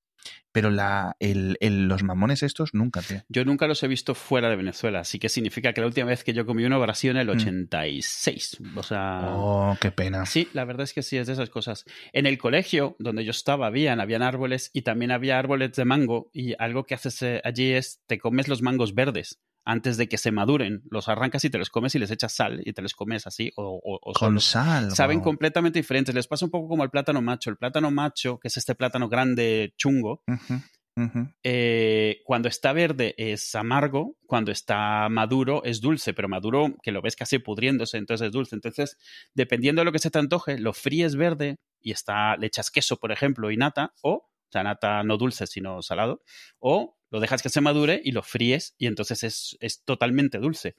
Pero 0.52 0.70
la, 0.70 1.16
el, 1.20 1.58
los 1.60 2.02
mamones 2.02 2.42
estos 2.42 2.72
nunca, 2.72 3.02
tío. 3.02 3.22
Yo 3.28 3.44
nunca 3.44 3.66
los 3.66 3.82
he 3.82 3.88
visto 3.88 4.14
fuera 4.14 4.48
de 4.48 4.56
Venezuela, 4.56 5.00
así 5.00 5.18
que 5.18 5.28
significa 5.28 5.74
que 5.74 5.82
la 5.82 5.86
última 5.86 6.06
vez 6.06 6.24
que 6.24 6.32
yo 6.32 6.46
comí 6.46 6.64
uno 6.64 6.76
habrá 6.76 6.94
sido 6.94 7.12
en 7.12 7.18
el 7.18 7.28
86. 7.28 8.56
Mm. 8.60 8.78
O 8.78 8.82
sea. 8.82 9.20
Oh, 9.34 9.76
qué 9.78 9.90
pena. 9.90 10.24
Sí, 10.24 10.48
la 10.54 10.64
verdad 10.64 10.84
es 10.84 10.94
que 10.94 11.02
sí, 11.02 11.18
es 11.18 11.26
de 11.26 11.34
esas 11.34 11.50
cosas. 11.50 11.84
En 12.14 12.24
el 12.24 12.38
colegio 12.38 12.96
donde 12.98 13.24
yo 13.24 13.32
estaba, 13.32 13.66
habían, 13.66 14.00
habían 14.00 14.22
árboles 14.22 14.70
y 14.72 14.80
también 14.82 15.10
había 15.10 15.38
árboles 15.38 15.72
de 15.72 15.84
mango. 15.84 16.30
Y 16.32 16.54
algo 16.58 16.84
que 16.84 16.94
haces 16.94 17.20
eh, 17.22 17.42
allí 17.44 17.72
es 17.72 18.00
te 18.06 18.18
comes 18.18 18.48
los 18.48 18.62
mangos 18.62 18.94
verdes 18.94 19.38
antes 19.66 19.96
de 19.96 20.08
que 20.08 20.16
se 20.16 20.30
maduren. 20.30 20.82
Los 20.90 21.08
arrancas 21.08 21.44
y 21.44 21.50
te 21.50 21.58
los 21.58 21.68
comes 21.68 21.94
y 21.94 21.98
les 21.98 22.10
echas 22.10 22.32
sal 22.32 22.62
y 22.64 22.72
te 22.72 22.80
los 22.80 22.94
comes 22.94 23.26
así 23.26 23.52
o, 23.56 24.00
con 24.14 24.40
sal. 24.40 24.92
Saben 24.92 25.20
completamente 25.20 25.80
diferentes. 25.80 26.14
Les 26.14 26.28
pasa 26.28 26.46
un 26.46 26.50
poco 26.50 26.68
como 26.68 26.84
el 26.84 26.90
plátano 26.90 27.20
macho. 27.20 27.50
El 27.50 27.56
plátano 27.56 27.90
macho, 27.90 28.38
que 28.38 28.48
es 28.48 28.56
este 28.56 28.76
plátano 28.76 29.08
grande 29.08 29.74
chungo, 29.76 30.22
eh, 31.42 32.22
cuando 32.24 32.48
está 32.48 32.72
verde 32.72 33.14
es 33.18 33.54
amargo, 33.54 34.16
cuando 34.26 34.52
está 34.52 35.08
maduro 35.10 35.62
es 35.64 35.80
dulce, 35.80 36.14
pero 36.14 36.28
maduro 36.28 36.76
que 36.82 36.92
lo 36.92 37.02
ves 37.02 37.16
casi 37.16 37.38
pudriéndose, 37.38 37.98
entonces 37.98 38.28
es 38.28 38.32
dulce. 38.32 38.54
Entonces, 38.54 38.96
dependiendo 39.34 39.80
de 39.80 39.84
lo 39.84 39.92
que 39.92 39.98
se 39.98 40.10
te 40.10 40.18
antoje, 40.18 40.58
lo 40.58 40.72
fríes 40.72 41.16
verde 41.16 41.56
y 41.82 41.90
está, 41.90 42.36
le 42.36 42.46
echas 42.46 42.70
queso, 42.70 42.96
por 42.96 43.12
ejemplo, 43.12 43.50
y 43.50 43.56
nata, 43.56 43.92
o, 44.02 44.30
o 44.48 44.52
sea, 44.52 44.62
nata 44.62 45.02
no 45.02 45.16
dulce, 45.16 45.46
sino 45.46 45.82
salado, 45.82 46.22
o 46.58 46.98
lo 47.10 47.20
dejas 47.20 47.42
que 47.42 47.48
se 47.48 47.60
madure 47.60 48.00
y 48.04 48.12
lo 48.12 48.22
fríes 48.22 48.74
y 48.78 48.86
entonces 48.86 49.56
es, 49.60 49.82
totalmente 49.84 50.38
dulce. 50.38 50.76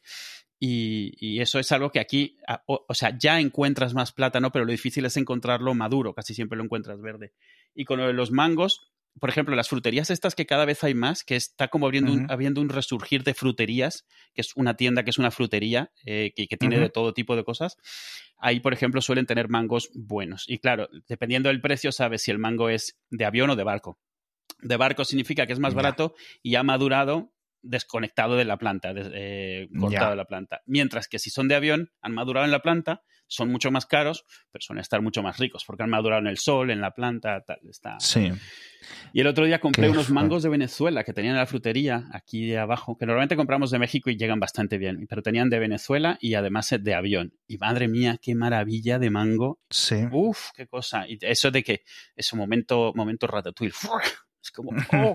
Y, 0.60 1.40
eso 1.40 1.60
es 1.60 1.72
algo 1.72 1.92
que 1.92 2.00
aquí, 2.00 2.38
o, 2.66 2.94
sea, 2.94 3.16
ya 3.18 3.40
encuentras 3.40 3.94
más 3.94 4.12
plátano, 4.12 4.52
pero 4.52 4.66
lo 4.66 4.72
difícil 4.72 5.06
es 5.06 5.16
encontrarlo 5.18 5.74
maduro, 5.76 6.14
casi 6.14 6.34
siempre 6.34 6.58
lo 6.58 6.64
encuentras 6.64 7.00
verde. 7.00 7.34
Y 7.76 7.86
con 7.86 8.16
los 8.16 8.32
mangos, 8.32 8.92
por 9.20 9.30
ejemplo, 9.30 9.56
las 9.56 9.70
fruterías 9.70 10.10
estas 10.10 10.36
que 10.36 10.46
cada 10.46 10.66
vez 10.66 10.84
hay 10.84 10.94
más, 10.94 11.24
que 11.24 11.36
está 11.36 11.68
como 11.68 11.88
habiendo, 11.88 12.12
un, 12.12 12.30
habiendo 12.30 12.62
un 12.62 12.70
resurgir 12.70 13.24
de 13.24 13.34
fruterías, 13.34 14.06
que 14.34 14.42
es 14.42 14.56
una 14.56 14.76
tienda 14.76 15.04
que 15.04 15.10
es 15.10 15.18
una 15.18 15.32
frutería, 15.32 15.92
eh, 16.06 16.34
que, 16.36 16.58
tiene 16.58 16.80
de 16.80 16.90
todo 16.90 17.14
tipo 17.14 17.36
de 17.36 17.44
cosas. 17.44 17.78
Ahí, 18.38 18.60
por 18.60 18.74
ejemplo, 18.74 19.02
suelen 19.02 19.26
tener 19.26 19.50
mangos 19.50 19.90
buenos. 19.94 20.46
Y 20.48 20.60
claro, 20.60 20.90
dependiendo 21.08 21.50
del 21.50 21.62
precio, 21.62 21.92
sabes 21.92 22.24
si 22.24 22.32
el 22.32 22.40
mango 22.40 22.70
es 22.70 23.00
de 23.10 23.26
avión 23.26 23.50
o 23.50 23.56
de 23.56 23.64
barco 23.64 24.00
de 24.62 24.78
barco 24.78 25.06
significa 25.06 25.46
que 25.46 25.54
es 25.54 25.60
más 25.60 25.74
barato 25.74 26.16
y 26.42 26.56
ha 26.56 26.64
madurado 26.64 27.32
desconectado 27.62 28.36
de 28.36 28.46
la 28.46 28.58
planta, 28.58 28.94
eh, 28.96 29.68
cortado 29.78 30.12
de 30.12 30.16
la 30.16 30.26
planta. 30.26 30.62
Mientras 30.66 31.08
que 31.08 31.20
si 31.20 31.30
son 31.30 31.48
de 31.48 31.56
avión, 31.56 31.92
han 32.02 32.14
madurado 32.14 32.46
en 32.46 32.52
la 32.52 32.62
planta, 32.62 33.04
son 33.28 33.52
mucho 33.52 33.72
más 33.72 33.86
caros, 33.86 34.26
pero 34.52 34.62
suelen 34.62 34.82
estar 34.82 35.02
mucho 35.02 35.22
más 35.22 35.38
ricos, 35.38 35.64
porque 35.66 35.84
han 35.84 35.90
madurado 35.90 36.22
en 36.22 36.28
el 36.28 36.38
sol, 36.38 36.72
en 36.72 36.82
la 36.82 36.92
planta, 36.92 37.42
tal. 37.42 37.60
Está... 37.70 38.00
Sí. 38.00 38.32
Y 39.14 39.22
el 39.22 39.28
otro 39.28 39.46
día 39.46 39.60
compré 39.60 39.90
unos 39.90 40.10
mangos 40.10 40.44
de 40.44 40.50
Venezuela 40.50 41.04
que 41.04 41.14
tenían 41.14 41.36
en 41.36 41.40
la 41.40 41.46
frutería, 41.46 42.08
aquí 42.14 42.46
de 42.46 42.58
abajo, 42.58 42.98
que 42.98 43.06
normalmente 43.06 43.36
compramos 43.36 43.72
de 43.72 43.80
México 43.80 44.10
y 44.10 44.18
llegan 44.18 44.40
bastante 44.40 44.78
bien, 44.78 45.06
pero 45.08 45.22
tenían 45.22 45.50
de 45.50 45.60
Venezuela 45.60 46.18
y 46.22 46.36
además 46.36 46.74
de 46.80 46.94
avión. 46.94 47.34
Y 47.48 47.58
madre 47.58 47.88
mía, 47.88 48.18
qué 48.22 48.36
maravilla 48.36 49.00
de 49.00 49.10
mango. 49.10 49.60
Sí. 49.70 50.06
Uf, 50.12 50.52
qué 50.56 50.68
cosa. 50.68 51.08
Y 51.08 51.18
eso 51.22 51.52
de 51.52 51.64
que 51.64 51.84
ese 52.16 52.36
momento, 52.36 52.94
momento 52.96 53.28
ratatouille, 53.28 53.74
es 54.42 54.52
como, 54.52 54.72
oh, 54.72 55.14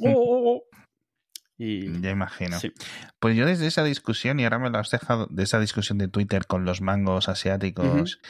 oh, 0.00 0.62
y, 1.56 2.00
ya 2.00 2.10
imagino. 2.10 2.58
Pues 3.20 3.36
yo 3.36 3.46
desde 3.46 3.66
esa 3.66 3.84
discusión, 3.84 4.40
y 4.40 4.44
ahora 4.44 4.58
me 4.58 4.70
lo 4.70 4.78
has 4.78 4.90
dejado, 4.90 5.26
de 5.30 5.42
esa 5.44 5.60
discusión 5.60 5.98
de 5.98 6.08
Twitter 6.08 6.46
con 6.46 6.64
los 6.64 6.80
mangos 6.80 7.28
asiáticos 7.28 8.20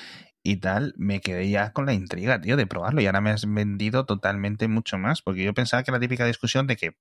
y 0.42 0.56
tal, 0.56 0.94
me 0.98 1.20
quedé 1.20 1.48
ya 1.48 1.72
con 1.72 1.86
la 1.86 1.94
intriga, 1.94 2.40
tío, 2.40 2.56
de 2.56 2.66
probarlo. 2.66 3.00
Y 3.00 3.06
ahora 3.06 3.22
me 3.22 3.30
has 3.30 3.50
vendido 3.50 4.04
totalmente 4.04 4.68
mucho 4.68 4.98
más, 4.98 5.22
porque 5.22 5.42
yo 5.42 5.54
pensaba 5.54 5.82
que 5.82 5.92
la 5.92 6.00
típica 6.00 6.26
discusión 6.26 6.66
de 6.66 6.76
que, 6.76 6.96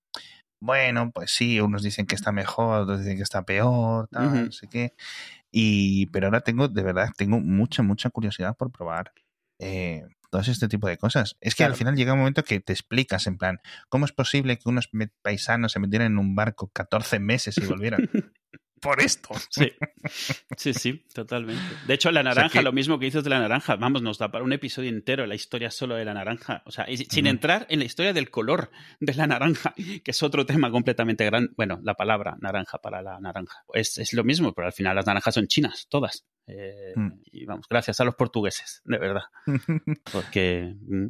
bueno, 0.62 1.12
pues 1.12 1.32
sí, 1.32 1.60
unos 1.60 1.84
dicen 1.84 2.06
que 2.06 2.16
está 2.16 2.32
mejor, 2.32 2.84
otros 2.84 3.00
dicen 3.00 3.18
que 3.18 3.24
está 3.24 3.44
peor, 3.44 4.08
tal, 4.10 4.46
no 4.46 4.52
sé 4.52 4.70
qué. 4.70 4.94
Y, 5.52 6.06
pero 6.08 6.28
ahora 6.28 6.42
tengo, 6.42 6.70
de 6.70 6.84
verdad, 6.84 7.10
tengo 7.18 7.40
mucha, 7.42 7.84
mucha 7.84 8.10
curiosidad 8.10 8.56
por 8.56 8.72
probar. 8.72 9.12
Eh, 9.60 10.04
todo 10.42 10.52
este 10.52 10.68
tipo 10.68 10.88
de 10.88 10.98
cosas. 10.98 11.38
Es 11.42 11.54
que 11.54 11.64
al 11.64 11.76
final 11.76 11.96
llega 11.96 12.14
un 12.14 12.20
momento 12.20 12.44
que 12.44 12.60
te 12.60 12.74
explicas 12.74 13.28
en 13.28 13.38
plan, 13.38 13.60
¿cómo 13.88 14.06
es 14.06 14.12
posible 14.14 14.58
que 14.58 14.68
unos 14.68 14.90
paisanos 15.22 15.74
se 15.74 15.80
metieran 15.80 16.14
en 16.14 16.18
un 16.18 16.34
barco 16.34 16.72
14 16.74 17.20
meses 17.20 17.56
y 17.60 17.66
volvieran? 17.68 18.10
por 18.82 19.00
esto. 19.00 19.30
Sí, 19.50 19.72
sí, 20.58 20.74
sí, 20.74 21.06
totalmente. 21.14 21.62
De 21.86 21.94
hecho, 21.94 22.12
la 22.12 22.24
naranja, 22.24 22.64
lo 22.64 22.74
mismo 22.74 22.98
que 22.98 23.06
dices 23.06 23.24
de 23.24 23.30
la 23.30 23.40
naranja, 23.40 23.76
vamos, 23.76 24.02
nos 24.02 24.18
da 24.18 24.32
para 24.32 24.44
un 24.44 24.52
episodio 24.54 24.90
entero 24.90 25.28
la 25.28 25.36
historia 25.36 25.70
solo 25.70 25.96
de 25.96 26.04
la 26.04 26.16
naranja. 26.16 26.64
O 26.66 26.72
sea, 26.72 26.88
sin 26.88 27.28
entrar 27.28 27.68
en 27.70 27.78
la 27.78 27.86
historia 27.86 28.12
del 28.12 28.32
color 28.32 28.72
de 29.00 29.14
la 29.14 29.28
naranja, 29.28 29.76
que 29.76 30.12
es 30.12 30.24
otro 30.24 30.48
tema 30.48 30.72
completamente 30.72 31.24
grande. 31.26 31.52
Bueno, 31.56 31.80
la 31.84 31.94
palabra 31.94 32.38
naranja 32.42 32.80
para 32.80 33.04
la 33.04 33.20
naranja. 33.20 33.64
Es, 33.74 34.00
es 34.00 34.14
lo 34.14 34.24
mismo, 34.24 34.52
pero 34.54 34.66
al 34.66 34.74
final 34.74 34.96
las 34.96 35.06
naranjas 35.06 35.36
son 35.36 35.48
chinas, 35.48 35.86
todas. 35.90 36.26
Eh, 36.48 36.94
mm. 36.96 37.12
Y 37.32 37.46
vamos, 37.46 37.68
gracias 37.70 38.00
a 38.00 38.04
los 38.04 38.16
portugueses, 38.16 38.82
de 38.86 38.98
verdad. 38.98 39.24
Porque. 40.12 40.76
Mm. 40.82 41.08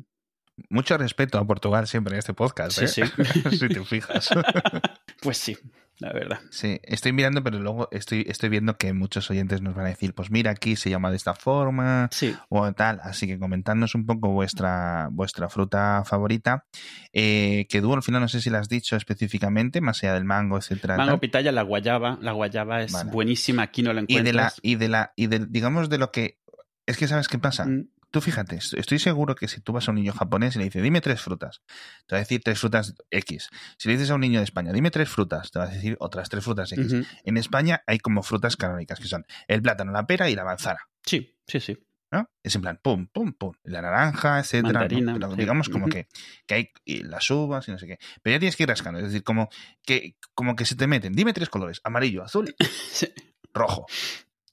Mucho 0.69 0.96
respeto 1.00 1.39
a 1.39 1.48
Portugal 1.48 1.88
siempre 1.88 2.13
en 2.13 2.19
este 2.19 2.36
podcast, 2.36 2.80
¿eh? 2.80 2.88
sí. 2.88 3.02
si 3.58 3.67
te 3.67 3.84
fijas. 3.84 4.30
pues 5.24 5.38
sí, 5.38 5.58
la 6.00 6.12
verdad. 6.12 6.40
Sí, 6.50 6.80
estoy 6.84 7.14
mirando, 7.14 7.44
pero 7.44 7.60
luego 7.60 7.88
estoy, 7.92 8.26
estoy 8.28 8.50
viendo 8.50 8.78
que 8.78 8.94
muchos 8.94 9.30
oyentes 9.32 9.62
nos 9.62 9.74
van 9.74 9.86
a 9.86 9.90
decir, 9.90 10.14
pues 10.14 10.32
mira, 10.32 10.52
aquí 10.52 10.76
se 10.76 10.90
llama 10.90 11.10
de 11.10 11.16
esta 11.16 11.34
forma 11.34 12.10
o 12.50 12.74
tal. 12.74 13.00
Así 13.04 13.26
que 13.28 13.40
comentadnos 13.40 13.96
un 13.96 14.06
poco 14.06 14.30
vuestra, 14.30 15.08
vuestra 15.12 15.50
fruta 15.50 16.04
favorita. 16.06 16.66
Eh, 17.14 17.68
que 17.70 17.82
tú 17.82 17.94
al 17.94 18.04
final 18.04 18.22
no 18.22 18.28
sé 18.28 18.42
si 18.42 18.50
la 18.50 18.60
has 18.60 18.70
dicho 18.70 18.96
específicamente, 18.96 19.82
más 19.82 20.04
allá 20.04 20.16
del 20.16 20.26
mango, 20.26 20.58
etcétera. 20.58 20.98
Mango, 20.98 21.20
pitaya, 21.20 21.52
la 21.52 21.62
guayaba. 21.62 22.18
La 22.22 22.34
guayaba 22.34 22.82
es 22.82 22.94
buenísima, 23.12 23.64
aquí 23.64 23.84
no 23.84 23.94
la 23.94 24.02
encuentras. 24.02 24.60
Y 24.62 24.76
de 24.76 24.80
la, 24.90 25.14
y 25.16 25.26
de 25.26 25.28
la, 25.38 25.40
y 25.40 25.46
de, 25.46 25.48
digamos 25.48 25.90
de 25.90 25.98
lo 26.00 26.12
que 26.12 26.40
es 26.86 26.98
que 26.98 27.08
sabes 27.08 27.28
qué 27.28 27.38
pasa. 27.38 27.66
Mm. 27.66 27.88
Tú 28.13 28.21
fíjate, 28.21 28.58
estoy 28.58 28.99
seguro 28.99 29.34
que 29.34 29.47
si 29.47 29.60
tú 29.60 29.73
vas 29.73 29.88
a 29.88 29.91
un 29.91 29.95
niño 29.95 30.13
japonés 30.13 30.56
y 30.56 30.60
le 30.60 30.65
dices, 30.65 30.84
dime 30.84 31.02
tres 31.02 31.19
frutas, 31.19 31.63
te 32.06 32.13
va 32.13 32.17
a 32.17 32.19
decir 32.19 32.43
tres 32.43 32.60
frutas 32.60 32.93
X. 33.10 33.49
Si 33.80 33.89
le 33.89 33.95
dices 33.95 34.12
a 34.12 34.13
un 34.13 34.21
niño 34.21 34.38
de 34.38 34.43
España, 34.43 34.71
dime 34.71 34.91
tres 34.91 35.10
frutas, 35.10 35.49
te 35.49 35.58
va 35.58 35.65
a 35.65 35.67
decir 35.69 35.97
otras 35.99 36.30
tres 36.30 36.43
frutas 36.43 36.71
X. 36.71 37.08
En 37.23 37.38
España 37.38 37.82
hay 37.88 37.97
como 37.97 38.21
frutas 38.21 38.56
canónicas, 38.56 38.99
que 38.99 39.08
son 39.08 39.26
el 39.47 39.63
plátano, 39.63 39.91
la 39.91 40.06
pera 40.06 40.30
y 40.30 40.36
la 40.36 40.45
manzana. 40.45 40.82
Sí, 41.04 41.39
sí, 41.47 41.60
sí. 41.60 41.76
¿no? 42.12 42.30
Es 42.43 42.54
en 42.54 42.62
plan, 42.62 42.80
pum, 42.84 43.08
pum, 43.08 43.34
pum. 43.34 43.54
La 43.63 43.82
naranja, 43.82 44.38
etcétera. 44.38 44.88
digamos 44.88 45.69
como 45.69 45.88
que, 45.88 46.08
que, 46.45 46.54
hay 46.54 46.71
las 46.86 47.32
uvas 47.32 47.67
y 47.67 47.71
no 47.71 47.80
sé 47.80 47.88
qué. 47.88 47.97
Pero 48.21 48.36
ya 48.36 48.39
tienes 48.39 48.56
que 48.56 48.62
ir 48.62 48.69
rascando. 48.69 48.99
Es 48.99 49.06
decir, 49.06 49.23
como 49.23 49.49
que, 49.84 50.17
como 50.36 50.56
que 50.56 50.65
se 50.65 50.76
te 50.76 50.86
meten. 50.86 51.13
Dime 51.13 51.34
tres 51.34 51.49
colores: 51.49 51.82
amarillo, 51.84 52.21
azul, 52.21 52.56
rojo. 53.56 53.88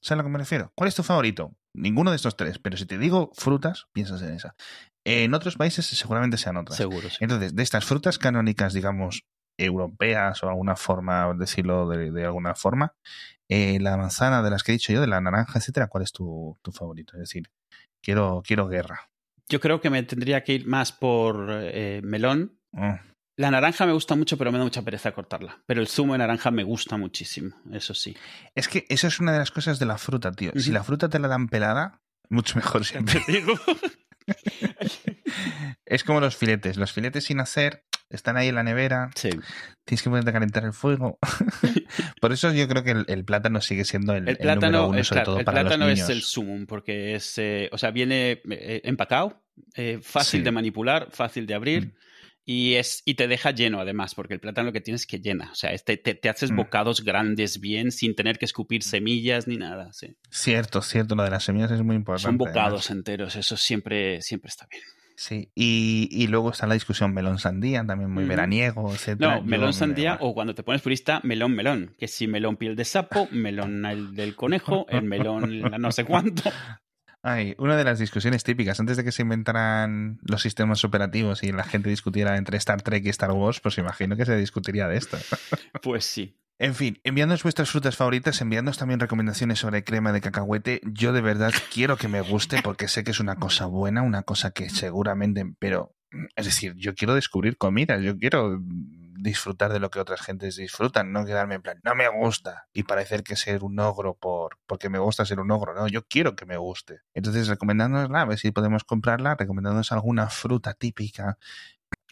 ¿Sabes 0.01 0.11
a 0.13 0.15
lo 0.15 0.23
que 0.23 0.29
me 0.29 0.39
refiero? 0.39 0.71
¿Cuál 0.73 0.87
es 0.87 0.95
tu 0.95 1.03
favorito? 1.03 1.55
Ninguno 1.73 2.11
de 2.11 2.17
estos 2.17 2.35
tres, 2.35 2.59
pero 2.59 2.77
si 2.77 2.85
te 2.85 2.97
digo 2.97 3.31
frutas, 3.33 3.87
piensas 3.93 4.21
en 4.21 4.33
esa. 4.33 4.55
En 5.05 5.33
otros 5.33 5.55
países 5.55 5.85
seguramente 5.85 6.37
sean 6.37 6.57
otras. 6.57 6.77
Seguro. 6.77 7.07
Entonces, 7.19 7.55
de 7.55 7.63
estas 7.63 7.85
frutas 7.85 8.17
canónicas, 8.19 8.73
digamos, 8.73 9.23
europeas 9.57 10.43
o 10.43 10.49
alguna 10.49 10.75
forma, 10.75 11.33
decirlo 11.33 11.87
de, 11.87 12.25
alguna 12.25 12.55
forma, 12.55 12.93
eh, 13.49 13.79
la 13.79 13.97
manzana 13.97 14.43
de 14.43 14.49
las 14.49 14.63
que 14.63 14.71
he 14.71 14.73
dicho 14.73 14.93
yo, 14.93 15.01
de 15.01 15.07
la 15.07 15.21
naranja, 15.21 15.59
etcétera, 15.59 15.87
¿cuál 15.87 16.03
es 16.03 16.11
tu, 16.11 16.57
favorito? 16.73 17.13
Es 17.13 17.21
decir, 17.21 17.49
quiero, 18.01 18.43
quiero 18.45 18.67
guerra. 18.67 19.09
Yo 19.47 19.59
creo 19.59 19.81
que 19.81 19.89
me 19.89 20.03
tendría 20.03 20.43
que 20.43 20.53
ir 20.53 20.67
más 20.67 20.91
por 20.91 21.47
eh, 21.51 22.01
melón. 22.03 22.57
Oh. 22.73 22.97
La 23.41 23.49
naranja 23.49 23.87
me 23.87 23.93
gusta 23.93 24.15
mucho, 24.15 24.37
pero 24.37 24.51
me 24.51 24.59
da 24.59 24.63
mucha 24.63 24.83
pereza 24.83 25.13
cortarla. 25.13 25.63
Pero 25.65 25.81
el 25.81 25.87
zumo 25.87 26.13
de 26.13 26.19
naranja 26.19 26.51
me 26.51 26.63
gusta 26.63 26.95
muchísimo, 26.97 27.55
eso 27.71 27.95
sí. 27.95 28.15
Es 28.53 28.67
que 28.67 28.85
eso 28.87 29.07
es 29.07 29.19
una 29.19 29.33
de 29.33 29.39
las 29.39 29.49
cosas 29.49 29.79
de 29.79 29.87
la 29.87 29.97
fruta, 29.97 30.31
tío. 30.31 30.51
Si 30.55 30.71
la 30.71 30.83
fruta 30.83 31.09
te 31.09 31.17
la 31.17 31.27
dan 31.27 31.47
pelada, 31.47 32.03
mucho 32.29 32.55
mejor 32.55 32.85
siempre. 32.85 33.19
digo. 33.27 33.59
es 35.87 36.03
como 36.03 36.19
los 36.19 36.37
filetes. 36.37 36.77
Los 36.77 36.91
filetes 36.91 37.23
sin 37.23 37.39
hacer 37.39 37.83
están 38.11 38.37
ahí 38.37 38.49
en 38.49 38.55
la 38.55 38.61
nevera. 38.61 39.09
Sí. 39.15 39.31
Tienes 39.85 40.03
que 40.03 40.11
ponerte 40.11 40.29
a 40.29 40.33
calentar 40.33 40.63
el 40.63 40.73
fuego. 40.73 41.17
Por 42.21 42.33
eso 42.33 42.53
yo 42.53 42.67
creo 42.67 42.83
que 42.83 42.91
el, 43.07 43.25
plátano 43.25 43.59
sigue 43.59 43.85
siendo 43.85 44.13
el, 44.13 44.37
plátano, 44.37 44.83
número 44.83 44.87
uno, 44.89 45.03
sobre 45.03 45.23
todo 45.23 45.43
para 45.43 45.63
los 45.63 45.71
niños. 45.79 45.87
El 45.89 45.95
plátano 45.95 46.03
es 46.03 46.09
el 46.09 46.21
sumum, 46.21 46.67
porque 46.67 47.15
es, 47.15 47.39
eh, 47.39 47.69
o 47.71 47.79
sea, 47.79 47.89
viene 47.89 48.43
eh, 48.51 48.81
empacado, 48.83 49.41
eh, 49.73 49.97
fácil 50.03 50.43
de 50.43 50.51
manipular, 50.51 51.07
fácil 51.09 51.47
de 51.47 51.55
abrir. 51.55 51.87
Mm. 51.87 52.10
Y, 52.43 52.73
es, 52.75 53.03
y 53.05 53.13
te 53.15 53.27
deja 53.27 53.51
lleno 53.51 53.79
además, 53.79 54.15
porque 54.15 54.33
el 54.33 54.39
plátano 54.39 54.67
lo 54.67 54.73
que 54.73 54.81
tienes 54.81 55.01
es 55.01 55.07
que 55.07 55.19
llena. 55.19 55.51
O 55.51 55.55
sea, 55.55 55.75
te, 55.77 55.97
te, 55.97 56.29
haces 56.29 56.51
mm. 56.51 56.55
bocados 56.55 57.03
grandes 57.03 57.59
bien 57.59 57.91
sin 57.91 58.15
tener 58.15 58.39
que 58.39 58.45
escupir 58.45 58.83
semillas 58.83 59.47
ni 59.47 59.57
nada. 59.57 59.93
Sí. 59.93 60.15
Cierto, 60.29 60.81
cierto. 60.81 61.15
Lo 61.15 61.23
de 61.23 61.29
las 61.29 61.43
semillas 61.43 61.71
es 61.71 61.83
muy 61.83 61.95
importante. 61.95 62.27
Son 62.27 62.37
bocados 62.37 62.89
enteros. 62.89 63.35
Eso 63.35 63.57
siempre, 63.57 64.21
siempre 64.21 64.49
está 64.49 64.67
bien. 64.69 64.83
Sí, 65.15 65.51
y, 65.53 66.09
y, 66.11 66.25
luego 66.27 66.49
está 66.49 66.65
la 66.65 66.73
discusión 66.73 67.13
melón-sandía, 67.13 67.85
también 67.85 68.09
muy 68.09 68.25
veraniego, 68.25 68.91
etc. 68.91 69.19
No, 69.19 69.43
melón-sandía 69.43 70.17
o 70.19 70.33
cuando 70.33 70.55
te 70.55 70.63
pones 70.63 70.81
purista, 70.81 71.21
melón-melón. 71.23 71.95
Que 71.99 72.07
si 72.07 72.25
melón 72.25 72.57
piel 72.57 72.75
de 72.75 72.85
sapo, 72.85 73.27
melón 73.31 73.85
el 73.85 74.15
del 74.15 74.35
conejo, 74.35 74.87
el 74.89 75.03
melón 75.03 75.61
no 75.79 75.91
sé 75.91 76.05
cuánto. 76.05 76.49
Ay, 77.23 77.55
una 77.59 77.77
de 77.77 77.83
las 77.83 77.99
discusiones 77.99 78.43
típicas, 78.43 78.79
antes 78.79 78.97
de 78.97 79.03
que 79.03 79.11
se 79.11 79.21
inventaran 79.21 80.19
los 80.23 80.41
sistemas 80.41 80.83
operativos 80.83 81.43
y 81.43 81.51
la 81.51 81.63
gente 81.63 81.89
discutiera 81.89 82.37
entre 82.37 82.57
Star 82.57 82.81
Trek 82.81 83.05
y 83.05 83.09
Star 83.09 83.31
Wars, 83.31 83.59
pues 83.59 83.77
imagino 83.77 84.17
que 84.17 84.25
se 84.25 84.35
discutiría 84.37 84.87
de 84.87 84.97
esto. 84.97 85.17
Pues 85.81 86.05
sí. 86.05 86.37
En 86.59 86.75
fin, 86.75 86.99
enviándonos 87.03 87.41
vuestras 87.41 87.71
frutas 87.71 87.95
favoritas, 87.95 88.39
enviándonos 88.39 88.77
también 88.77 88.99
recomendaciones 88.99 89.57
sobre 89.57 89.83
crema 89.83 90.13
de 90.13 90.21
cacahuete. 90.21 90.81
Yo 90.85 91.11
de 91.11 91.21
verdad 91.21 91.51
quiero 91.73 91.97
que 91.97 92.07
me 92.07 92.21
guste 92.21 92.61
porque 92.61 92.87
sé 92.87 93.03
que 93.03 93.11
es 93.11 93.19
una 93.19 93.35
cosa 93.35 93.65
buena, 93.65 94.03
una 94.03 94.23
cosa 94.23 94.51
que 94.51 94.69
seguramente, 94.69 95.43
pero 95.57 95.95
es 96.35 96.45
decir, 96.45 96.75
yo 96.75 96.93
quiero 96.93 97.15
descubrir 97.15 97.57
comida, 97.57 97.99
yo 97.99 98.17
quiero 98.17 98.61
disfrutar 99.21 99.71
de 99.71 99.79
lo 99.79 99.89
que 99.89 99.99
otras 99.99 100.21
gentes 100.21 100.55
disfrutan, 100.55 101.11
no 101.11 101.25
quedarme 101.25 101.55
en 101.55 101.61
plan, 101.61 101.79
no 101.83 101.95
me 101.95 102.07
gusta 102.09 102.67
y 102.73 102.83
parecer 102.83 103.23
que 103.23 103.35
ser 103.35 103.63
un 103.63 103.79
ogro 103.79 104.15
por 104.15 104.57
porque 104.65 104.89
me 104.89 104.99
gusta 104.99 105.25
ser 105.25 105.39
un 105.39 105.51
ogro, 105.51 105.73
no, 105.73 105.87
yo 105.87 106.05
quiero 106.07 106.35
que 106.35 106.45
me 106.45 106.57
guste. 106.57 107.01
Entonces, 107.13 107.47
recomendándonosla, 107.47 108.21
a 108.21 108.25
ver 108.25 108.39
si 108.39 108.51
podemos 108.51 108.83
comprarla, 108.83 109.35
recomendándonos 109.35 109.91
alguna 109.91 110.29
fruta 110.29 110.73
típica 110.73 111.37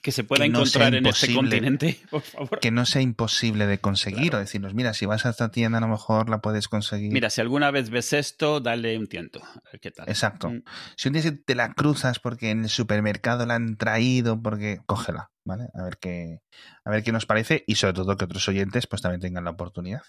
que 0.01 0.12
se 0.12 0.23
pueda 0.23 0.45
encontrar 0.45 0.93
en 0.95 1.05
este 1.05 1.33
continente, 1.33 1.99
por 2.09 2.21
favor. 2.21 2.59
Que 2.59 2.71
no 2.71 2.85
sea 2.85 3.01
imposible 3.01 3.67
de 3.67 3.79
conseguir, 3.79 4.35
o 4.35 4.39
decirnos, 4.39 4.73
mira, 4.73 4.93
si 4.93 5.05
vas 5.05 5.25
a 5.25 5.29
esta 5.29 5.51
tienda 5.51 5.77
a 5.77 5.81
lo 5.81 5.88
mejor 5.88 6.29
la 6.29 6.39
puedes 6.39 6.67
conseguir. 6.67 7.12
Mira, 7.12 7.29
si 7.29 7.41
alguna 7.41 7.71
vez 7.71 7.89
ves 7.89 8.13
esto, 8.13 8.59
dale 8.59 8.97
un 8.97 9.07
tiento, 9.07 9.43
a 9.43 9.62
ver 9.71 9.79
qué 9.79 9.91
tal. 9.91 10.07
Exacto. 10.09 10.49
Mm. 10.49 10.63
Si 10.95 11.07
un 11.07 11.13
día 11.13 11.23
te 11.45 11.55
la 11.55 11.73
cruzas 11.73 12.19
porque 12.19 12.51
en 12.51 12.63
el 12.63 12.69
supermercado 12.69 13.45
la 13.45 13.55
han 13.55 13.77
traído, 13.77 14.41
porque 14.41 14.79
cógela, 14.85 15.31
¿vale? 15.43 15.67
A 15.73 15.83
ver 15.83 15.97
qué, 15.97 16.41
a 16.83 16.89
ver 16.89 17.03
qué 17.03 17.12
nos 17.12 17.25
parece 17.25 17.63
y 17.67 17.75
sobre 17.75 17.93
todo 17.93 18.17
que 18.17 18.25
otros 18.25 18.47
oyentes 18.47 18.88
pues 18.88 19.01
también 19.01 19.21
tengan 19.21 19.43
la 19.43 19.51
oportunidad. 19.51 20.01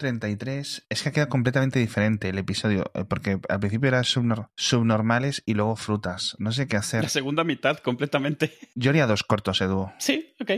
1.33 0.00 0.84
es 0.88 1.02
que 1.02 1.08
ha 1.08 1.12
quedado 1.12 1.28
completamente 1.28 1.78
diferente 1.78 2.28
el 2.28 2.38
episodio, 2.38 2.90
eh, 2.94 3.04
porque 3.08 3.38
al 3.48 3.60
principio 3.60 3.88
era 3.88 4.02
subnormales 4.04 5.42
y 5.46 5.54
luego 5.54 5.76
frutas. 5.76 6.36
No 6.38 6.52
sé 6.52 6.66
qué 6.66 6.76
hacer. 6.76 7.02
La 7.02 7.08
segunda 7.08 7.44
mitad 7.44 7.78
completamente. 7.78 8.52
Yo 8.74 8.90
haría 8.90 9.06
dos 9.06 9.22
cortos, 9.22 9.60
Edu. 9.60 9.90
Sí, 9.98 10.34
ok. 10.40 10.50